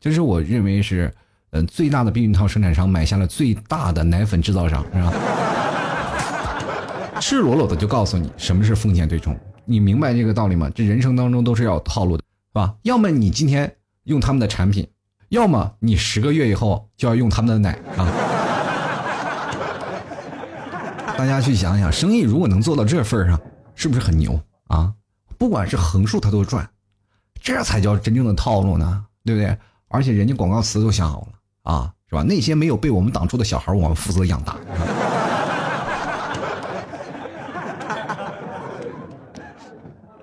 [0.00, 1.10] 就是我认为是。
[1.54, 5.12] 呃最大的避孕套生产商买下了最大的奶粉制造商，是吧？
[7.20, 10.70] 赤裸裸的就告诉你什么是风险对冲，你明白这个道理吗？
[10.74, 12.74] 这人生当中都是要有套路的，是吧？
[12.84, 13.70] 要么你今天
[14.04, 14.88] 用他们的产品，
[15.28, 18.08] 要么你十个月以后就要用他们的奶啊！
[21.16, 23.40] 大家去想想，生意如果能做到这份上，
[23.74, 24.38] 是不是很牛
[24.68, 24.92] 啊？
[25.38, 26.68] 不管是横竖他都赚，
[27.40, 29.56] 这才叫真正的套路呢，对不对？
[29.88, 31.28] 而且人家广告词都想好了
[31.72, 32.22] 啊，是吧？
[32.22, 34.56] 那些没有被我们挡住的小孩，我们负责养大。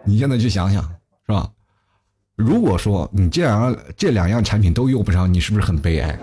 [0.03, 0.83] 你现在去想想，
[1.25, 1.49] 是吧？
[2.35, 6.19] 如果说你这两样这两样产品都用不上，你是不是很悲哀？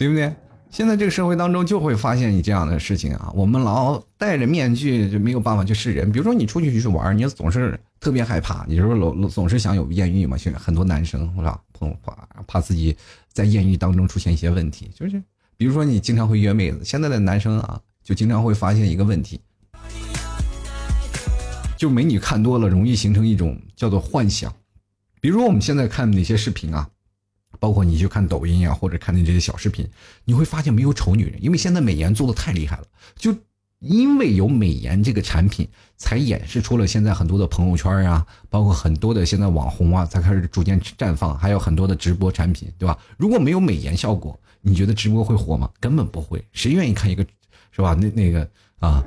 [0.00, 0.34] 对不对？
[0.70, 6.10] 现在这个社会当中就会发现你这样的事情啊，我们老戴着面具就没有办法去示人。
[6.10, 10.38] 比如说你出去去玩，你总是特别害怕，你说老总是想有艳遇嘛？
[10.38, 11.60] 现在很多男生是吧？
[12.02, 12.96] 怕怕自己
[13.30, 15.22] 在艳遇当中出现一些问题，就是
[15.58, 17.78] 比如说你经常会约妹子，现在的男生啊。
[18.02, 19.38] 就经常会发现一个问题，
[21.76, 24.52] 就美女看多了，容易形成一种叫做幻想。
[25.20, 26.88] 比如说我们现在看哪些视频啊，
[27.60, 29.88] 包括你去看抖音啊，或者看那这些小视频，
[30.24, 32.84] 你会发现没有丑女人，因为现在美颜做的太厉害了。
[33.14, 33.32] 就
[33.78, 42.98] 因为有美颜这个产品，才演示出了现在很多的朋友圈啊，包括很多的现在网红啊，才开始逐渐绽放，还有很多的直播产品，对吧？
[43.16, 45.70] 如果没有美颜效果，你觉得直播会火吗？
[45.80, 47.24] 根本不会，谁愿意看一个？
[47.72, 47.96] 是吧？
[47.98, 48.46] 那那个
[48.80, 49.02] 啊，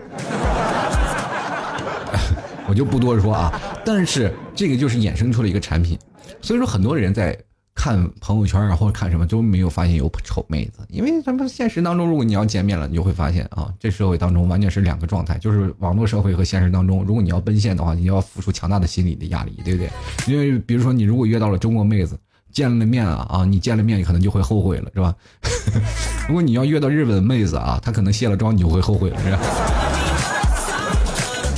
[2.67, 3.61] 我就不多说啊。
[3.85, 5.99] 但是这个就是衍生出了一个产品，
[6.41, 7.37] 所以说很多人在
[7.75, 19.89] 看朋友圈啊，或者看什么都没有发现有丑妹子，因为咱们现实当中，如果你要见面了，你就会发现啊，这社会当中完全是两个状态，就是网络社会和现实当中，如果你要奔现的话，你要付出强大的心理的压力，对不对？
[20.27, 22.17] 因为比如说你如果约到了中国妹子。
[22.53, 23.45] 见了面啊啊！
[23.45, 25.15] 你见了面，你可能就会后悔了，是吧？
[26.29, 29.39] 如果你要约到日本妹子啊，她可能卸了妆，你就会后悔了，是吧？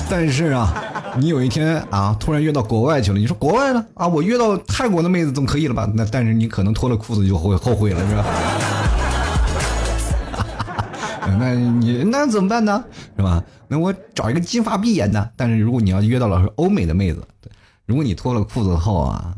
[0.09, 3.86] 但是啊，你有一天啊，突然约到国外去了，你说国外呢？
[3.93, 5.89] 啊，我约到泰国的妹子总可以了吧？
[5.95, 8.26] 那但是你可能脱了裤子就会后悔了，是吧？
[11.39, 12.84] 那你那怎么办呢？
[13.16, 13.41] 是吧？
[13.68, 15.32] 那我找一个金发碧眼的。
[15.36, 17.24] 但是如果你要约到了欧美的妹子，
[17.86, 19.36] 如果你脱了裤子后啊。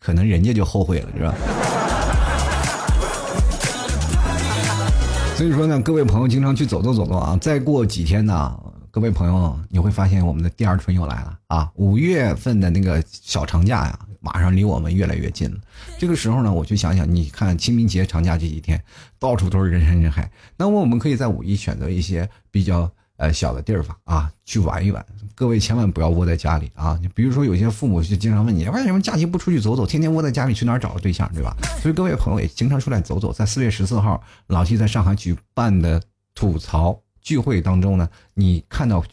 [0.00, 1.34] 可能人家就后悔了，是吧？
[5.34, 7.36] 所以说呢，各位朋友经常去走动走动啊！
[7.40, 8.56] 再过几天呢，
[8.90, 11.70] 各位朋友你会发现我们的第二春又来了啊！
[11.74, 15.58] 五月份的那个小长假呀，马上离我们越来越近了。
[15.98, 18.82] 这个时候呢，我就想想，你看清明节长假这几天，
[19.18, 22.90] 到处都是人山人海，那么我们可以在五一选择一些比较。
[23.18, 25.04] 呃，小的地方啊，去玩一玩。
[25.34, 26.96] 各位千万不要窝在家里啊！
[27.02, 31.52] 你比如说，有些父母就经常问你，为什么假期不出去走走，天天窝在家里，去哪儿找个对象，对吧？
[31.82, 33.32] 所以各位朋友也经常出来走走。
[33.32, 36.00] 在四月十四号，老七在上海举办的
[36.32, 36.96] 吐槽
[37.28, 39.04] 聚会当中呢，你看到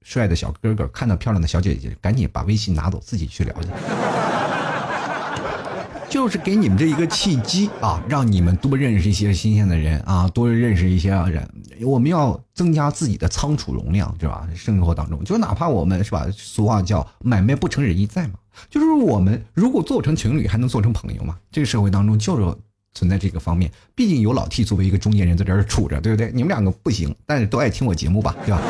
[0.00, 3.68] 帅的小哥哥，看到漂亮的小姐姐，赶紧把微信拿走，自己去了解。
[6.08, 11.46] 就是给你们这一个契机啊，让你们多认识一些新鲜的人啊，多认识一些人。
[11.82, 14.48] 我们要增加自己的仓储容量，是吧？
[14.56, 16.26] 生活当中，就哪怕我们是吧？
[16.32, 18.36] 俗话叫“买卖不成仁义在”嘛，
[18.70, 21.36] 就是我们如果做成情侣，还能做成朋友吗？
[21.52, 22.56] 这个社会当中就是
[22.94, 23.70] 存在这个方面。
[23.94, 26.30] 毕竟有老 T 作为一个中间人在这儿处着，对不对？
[26.32, 28.60] 你们两个不行，但是都爱听我节目吧，对吧？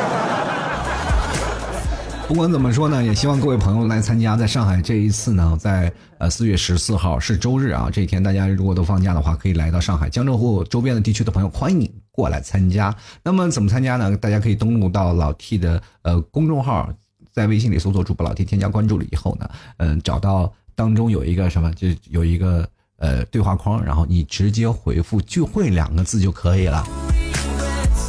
[2.27, 12.95] 不管怎么说呢，也希望各位朋友来参加，在上海这一次呢，在呃四月十四号是周日啊，这一天大家如果都放假的话，可以来到上海江浙沪周边的地区的朋友，欢迎你过来参加。
[13.23, 14.15] 那么怎么参加呢？
[14.15, 16.93] 大家可以登录到老 T 的呃公众号，
[17.31, 26.85] 在微信里搜索主播老 T，添加关注了以后呢，嗯，找到当中有一个什么，就有一个呃对话框，然后你直接回复“聚会”两个字就可以了。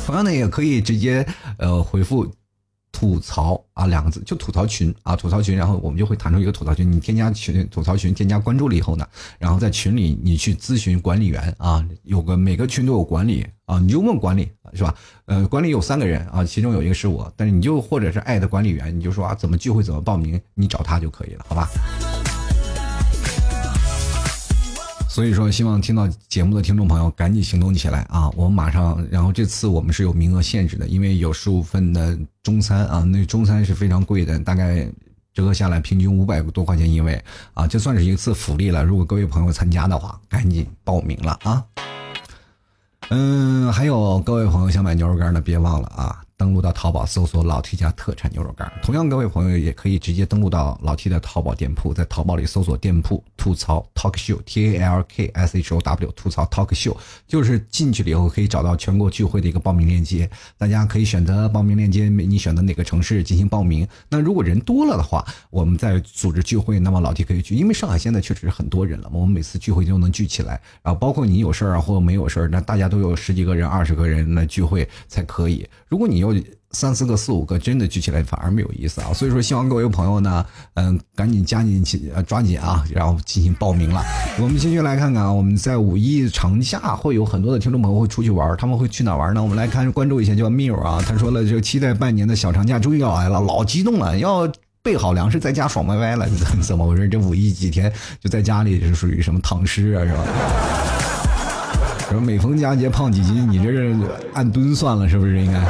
[0.05, 1.27] 同样的，也可以直接
[1.57, 2.31] 呃回复。
[2.93, 9.07] 吐槽啊，两个字就吐槽群啊，吐槽群，然后我们就会弹出一个吐槽群，你添加群吐槽群，添加关注了以后呢，
[9.39, 14.95] 然后在群里你去咨询管理员啊，有个每个群都有管理啊，你就问管理是吧？
[15.27, 21.69] 呃，管理有三个人啊，其中有一个是我，但是你就或者是爱的管理员，你就说啊，怎么聚会怎么报名，你找他就可以了，好吧？
[25.11, 28.31] 所以说，希望听到节目的听众朋友赶紧行动起来啊！
[28.37, 34.89] 我们马上，然后这次我们是有名额限制的，因为有十五份的中餐啊，那中餐是非常贵的，大概
[35.35, 37.21] 折合下来平均五百多块钱一位
[37.55, 38.85] 啊，这算是一次福利了。
[38.85, 41.65] 如果各位朋友参加的话，赶紧报名了啊！
[43.09, 46.23] 嗯，还有各位朋友想买牛肉干的，别忘了啊！
[46.41, 48.73] 登录到淘宝搜索老 T 家特产牛肉干。
[48.83, 56.97] 同样，各位朋友也可以直接登录到老 T 的淘宝店铺，在淘宝里搜索店铺吐槽 Talk Show T A L K S H O W 吐槽 Talk Show，
[57.29, 63.87] 就是进去了以后可以找到全国聚会的一个报名链接，大家可以选择报名链接，你选择哪个城市进行报名。
[64.09, 75.69] 那如果人多了的话，我们再组织聚会，那么老 T 可以去，因为上海现在确实很多人了，我们每次聚会就能聚起来，然后包括你有事儿啊或者没有事儿，那大家都有十几个人、二十个人来聚会才可以。
[75.87, 76.30] 如果你有
[76.73, 79.13] 三四个、四五个，真的聚起来反而没有意思啊。
[79.13, 84.01] 所以说，希望各位朋友呢，嗯，赶紧加进去，抓紧啊，然后进行报名了。
[84.39, 89.43] 我们继续来看看啊，我们在五一长假会有很多的听众朋友会出去玩，他们会去哪玩呢？
[89.43, 94.49] 我们来看关注一下，叫 m i 啊，他说了，就期待半年的小长假终于要来了，老激动了，要
[94.81, 96.29] 备好粮食在家爽歪歪了。
[96.63, 97.09] 怎么回事？
[97.09, 100.25] 这五一几天就在家里是属于什么躺尸啊，是吧？
[102.09, 103.51] 什么每逢佳节胖几斤？
[103.51, 103.97] 你这是
[104.35, 105.45] 按吨算了 是不是？
[105.45, 105.61] 应该。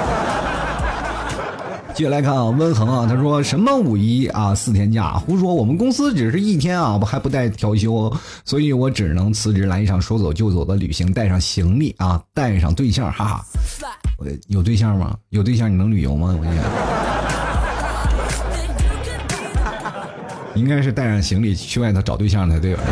[1.94, 5.54] 接下来看啊，温恒啊，他说什么五一啊四天假，胡说！
[5.54, 8.10] 我们公司只是一天啊，我还不带调休，
[8.44, 13.44] 所以我只能辞职来一场说走就走的旅行，带上行李啊，带上对象，哈哈。
[14.18, 15.14] 我有对象吗？
[15.28, 16.34] 有对象你能旅游吗？
[16.38, 16.64] 我跟你讲
[20.54, 22.82] 应该是带上行李去外头找对象才对吧？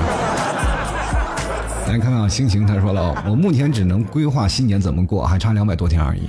[1.86, 6.28] 来看看心情，他说了，我目前只能规划新年怎么过，还差两百多天而已。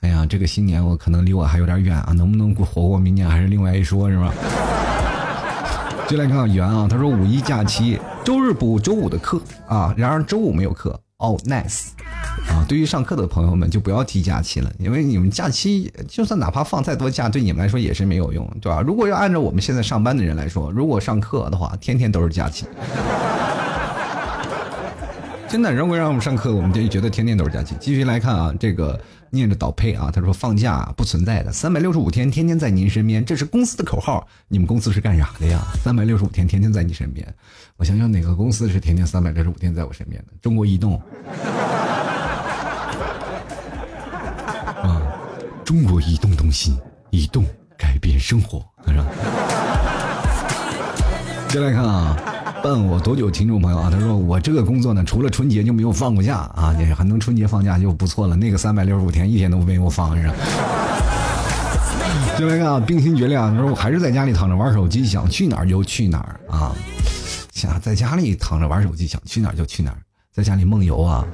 [0.00, 4.32] 哎呀，这个新年我可能离我还有点远啊，能不能活过明年还是另外一说，是吧？
[6.08, 11.88] 就来看看圆啊，他说五一假期周日补周五的课啊，然而周五没有课哦，nice
[12.48, 12.64] 啊！
[12.66, 18.80] 对于上课的朋友们就不要提假期了，因为你们假期就算哪怕放再多假，对你们来说也是没有用，对吧？
[18.80, 22.64] 如果要按照我们现在上班的人来说，如果上课的话，天天都是假期。
[25.50, 27.74] 真的，如果让我们上课，我们就觉得天天都是假期。
[27.80, 28.98] 继续来看啊，这个
[29.30, 34.24] 念着导配啊，他说放假不存在的，三百六十五天天天在您身边，这是公司的口号。
[34.46, 35.60] 你们公司是干啥的呀？
[35.82, 37.26] 三百六十五天天天在你身边，
[37.76, 40.28] 我想想哪个公司是天天三百六十五天在我身边的？
[40.40, 40.94] 中国移动
[44.84, 45.02] 啊，
[45.64, 46.78] 中国移动通信，
[47.10, 47.44] 移动
[47.76, 49.04] 改变生活，是吧？
[51.50, 52.16] 接来看啊。
[52.62, 53.30] 问我多久？
[53.30, 58.36] 听众朋友啊，他说我这个工作呢，除了春节就没有放过假啊，也还能春节放假就不错了。
[58.36, 60.30] 那个三百六十五天一天都没有放是。
[62.38, 66.72] 就来看啊，冰心绝亮，他说我还是在家里躺着玩手机，想去哪儿就去哪儿啊，
[67.52, 69.96] 想在家里躺着玩手机，想去哪儿就去哪儿，
[70.34, 71.24] 在家里梦游啊。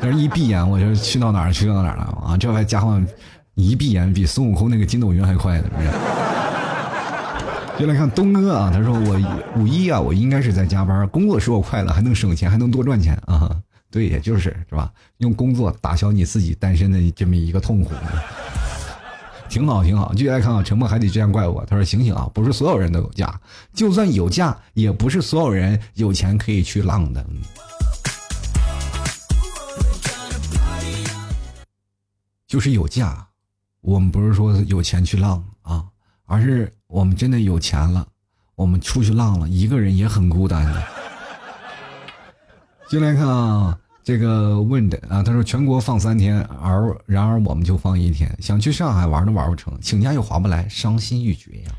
[0.00, 3.00] 但是一闭眼我就去到哪儿去到哪儿了啊，这还家伙
[3.54, 5.88] 一闭眼比孙悟空那个筋斗云还快呢，是不是？
[7.78, 9.20] 就来看东哥啊，他说我
[9.60, 13.54] 五一啊，我应该是在加班，工作使我快乐，还能省钱，还能多赚钱啊。
[13.90, 14.90] 对，也就是是吧？
[15.18, 17.92] 用工作打消你自己单身的这么一个痛苦，
[19.50, 20.14] 挺好，挺好。
[20.14, 21.62] 继续来看啊，沉默还得这样怪我。
[21.66, 23.38] 他说醒醒啊，不是所有人都有假，
[23.74, 27.24] 就算有假，也不是所有人有钱可以去浪的。
[32.46, 33.26] 就是有假，
[33.82, 35.84] 我们不是说有钱去浪啊。
[36.28, 38.06] 而是我们真的有钱了，
[38.54, 40.82] 我们出去浪了，一个人也很孤单的。
[42.88, 51.72] 进来看啊，这个问的啊，他说全国放三天，而然而我们就放一天，想去上海玩都玩不成，请假又划不来，伤心欲绝呀。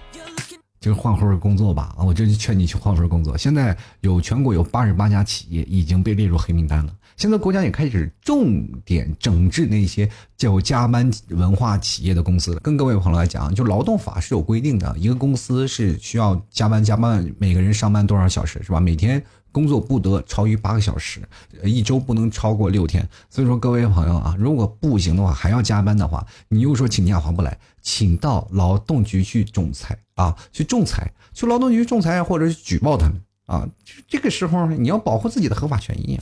[0.87, 3.37] 就换份工作吧啊，我真劝你去换份工作。
[3.37, 6.93] 现在有全国有八十八家企业已经被列入黑名单了。
[7.17, 12.55] 现在国家也开始重点整治那些叫加班文化企业的公司。
[12.63, 18.79] 跟各位朋友来讲，就劳动法是有规定的，一个公司是需要加班加班，每个人上班多少小时是吧？
[18.79, 19.21] 每天
[19.51, 21.19] 工作不得超于八个小时，
[21.63, 23.07] 一周不能超过六天。
[23.31, 27.57] 所以说，各位朋友啊，如果不行的话，还要加班的话，你又说请假划不来，
[27.87, 33.15] 请到劳动局去仲裁啊，去仲裁，去劳动局仲裁或者举报他们
[33.45, 33.65] 啊。
[34.09, 36.19] 这个时候你要保护自己的合法权益。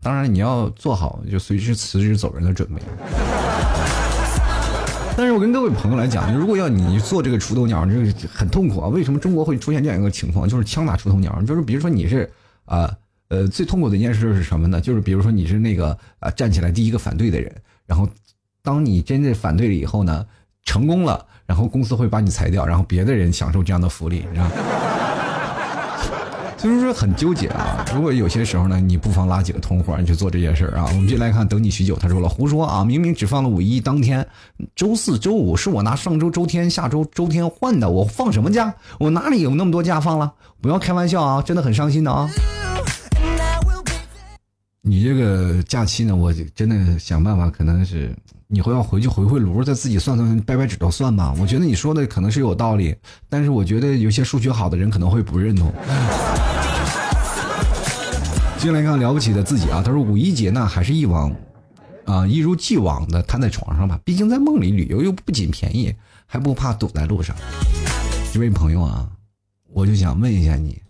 [0.00, 2.80] 当然，你要做好就随时辞职走人的准备。
[5.14, 8.88] 但是我跟各位朋友来讲，如果要你做这个出头鸟，这个很痛苦啊！
[8.88, 10.48] 为什么中国会出现这样一个情况？
[10.48, 12.32] 就是枪打出头鸟，就是比如说你是
[12.64, 12.90] 啊
[13.28, 14.80] 呃最痛苦的一件事是什么呢？
[14.80, 18.08] 就是比如说你是那个啊站起来第一个反对的人，然后
[18.62, 20.26] 当你真正反对了以后呢，
[20.68, 24.46] 成功了，然后公司会把你裁掉，然后别的人享受这样的福利，你知道。
[26.58, 27.82] 所以说很纠结啊！
[27.94, 30.84] 如果有些时候呢，你不妨拉几个同伙，你去做这件事儿啊。
[30.88, 32.84] 我们就来看，等你许久，他说了，胡说啊！
[32.84, 34.26] 明明只放了五一当天，
[34.76, 38.74] 周四周五是我拿上周周天、下周周天换的，我放什么假？
[38.98, 40.30] 我哪里有那么多假放了？
[40.60, 41.40] 不要开玩笑啊！
[41.40, 42.28] 真的很伤心的啊！
[44.82, 48.14] 你这个假期呢，我真的想办法，可能是
[48.50, 51.34] 你会要回去回回炉，再自己算算掰掰指头算吧。
[51.38, 52.96] 我觉得你说的可能是有道理，
[53.28, 55.70] 但是我觉得有些数学好的人可能会不认同。
[58.56, 61.30] 接下来看了不起的自己啊，他说五一节呢还是一往，
[62.06, 65.94] 啊一如既往的瘫在床上吧，毕竟在梦里旅游又不仅便宜，
[66.24, 67.36] 还不怕堵在路上。
[68.32, 69.06] 这位朋友啊，
[69.74, 70.80] 我就想问一下你，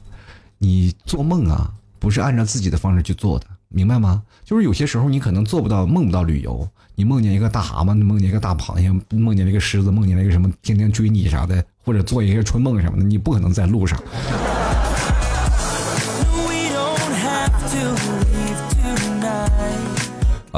[0.59, 4.23] 你做梦啊不是按照自己的方式去做的，明白吗？
[4.45, 14.01] 就是有些时候你可能做不到梦不到旅游，你梦见一个大蛤蟆，梦见一个大螃蟹，梦见了一个狮子，梦见了一个什么天天追你啥的，或者做一些春梦什么的，你不可能在路上。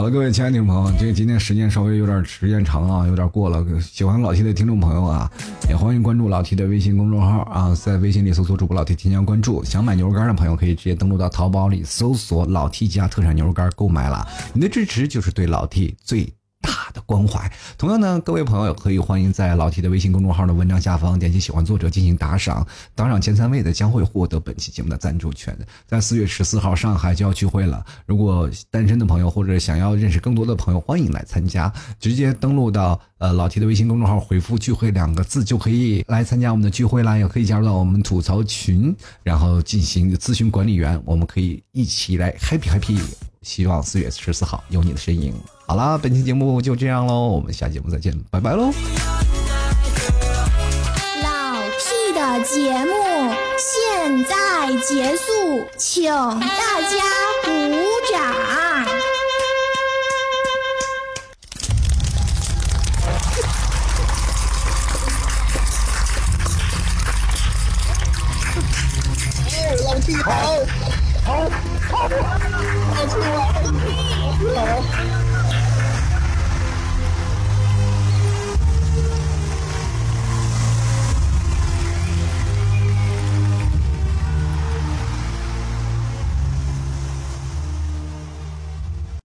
[0.00, 3.62] 好了，各位亲爱的听众朋友，这个今天时间稍微有点时间长啊，有点过了。
[3.82, 5.30] 喜欢老 T 的听众朋友啊，
[5.68, 9.62] 也欢迎关注老 T 的微信公众号啊，在微信里搜索主播老 T 添加关注。
[9.62, 14.26] 想买牛肉干的朋友可以直接登录到淘宝里搜索老 T 家特产牛肉干购买了。
[14.54, 16.32] 你的支持就是对老 T 最。
[16.60, 17.50] 大的关怀。
[17.78, 25.56] 同样呢，各位朋友可以欢迎在老 T 的微信公众号的文章下方点击喜欢作者进行打赏，打赏前三位的将会获得本期节目的赞助权。
[25.86, 27.84] 在四月十四号，上海就要聚会了。
[28.06, 31.72] 如果单身的朋友或者想要认识更多的朋友，欢迎来参加。
[31.98, 37.18] 直接登录到呃老 T 的微信公众号，回复“聚会”两个字就可以来参加我们的聚会啦。
[37.18, 41.00] 也可以加入到我们吐槽群，然后进行咨询管理员。
[41.04, 42.98] 我们可以一起来 happy happy。
[43.42, 45.34] 希望四月十四号有你的身影。
[45.66, 48.72] 好啦，本期节目就这样喽，我们下节目再见，拜拜喽！
[51.22, 52.92] 老 T 的节目
[53.58, 56.96] 现在结束，请大家
[57.44, 57.50] 鼓
[58.10, 58.39] 掌。
[70.24, 70.30] 好，
[71.24, 71.48] 好，
[71.90, 72.98] 好，好，
[74.54, 75.49] 好，好。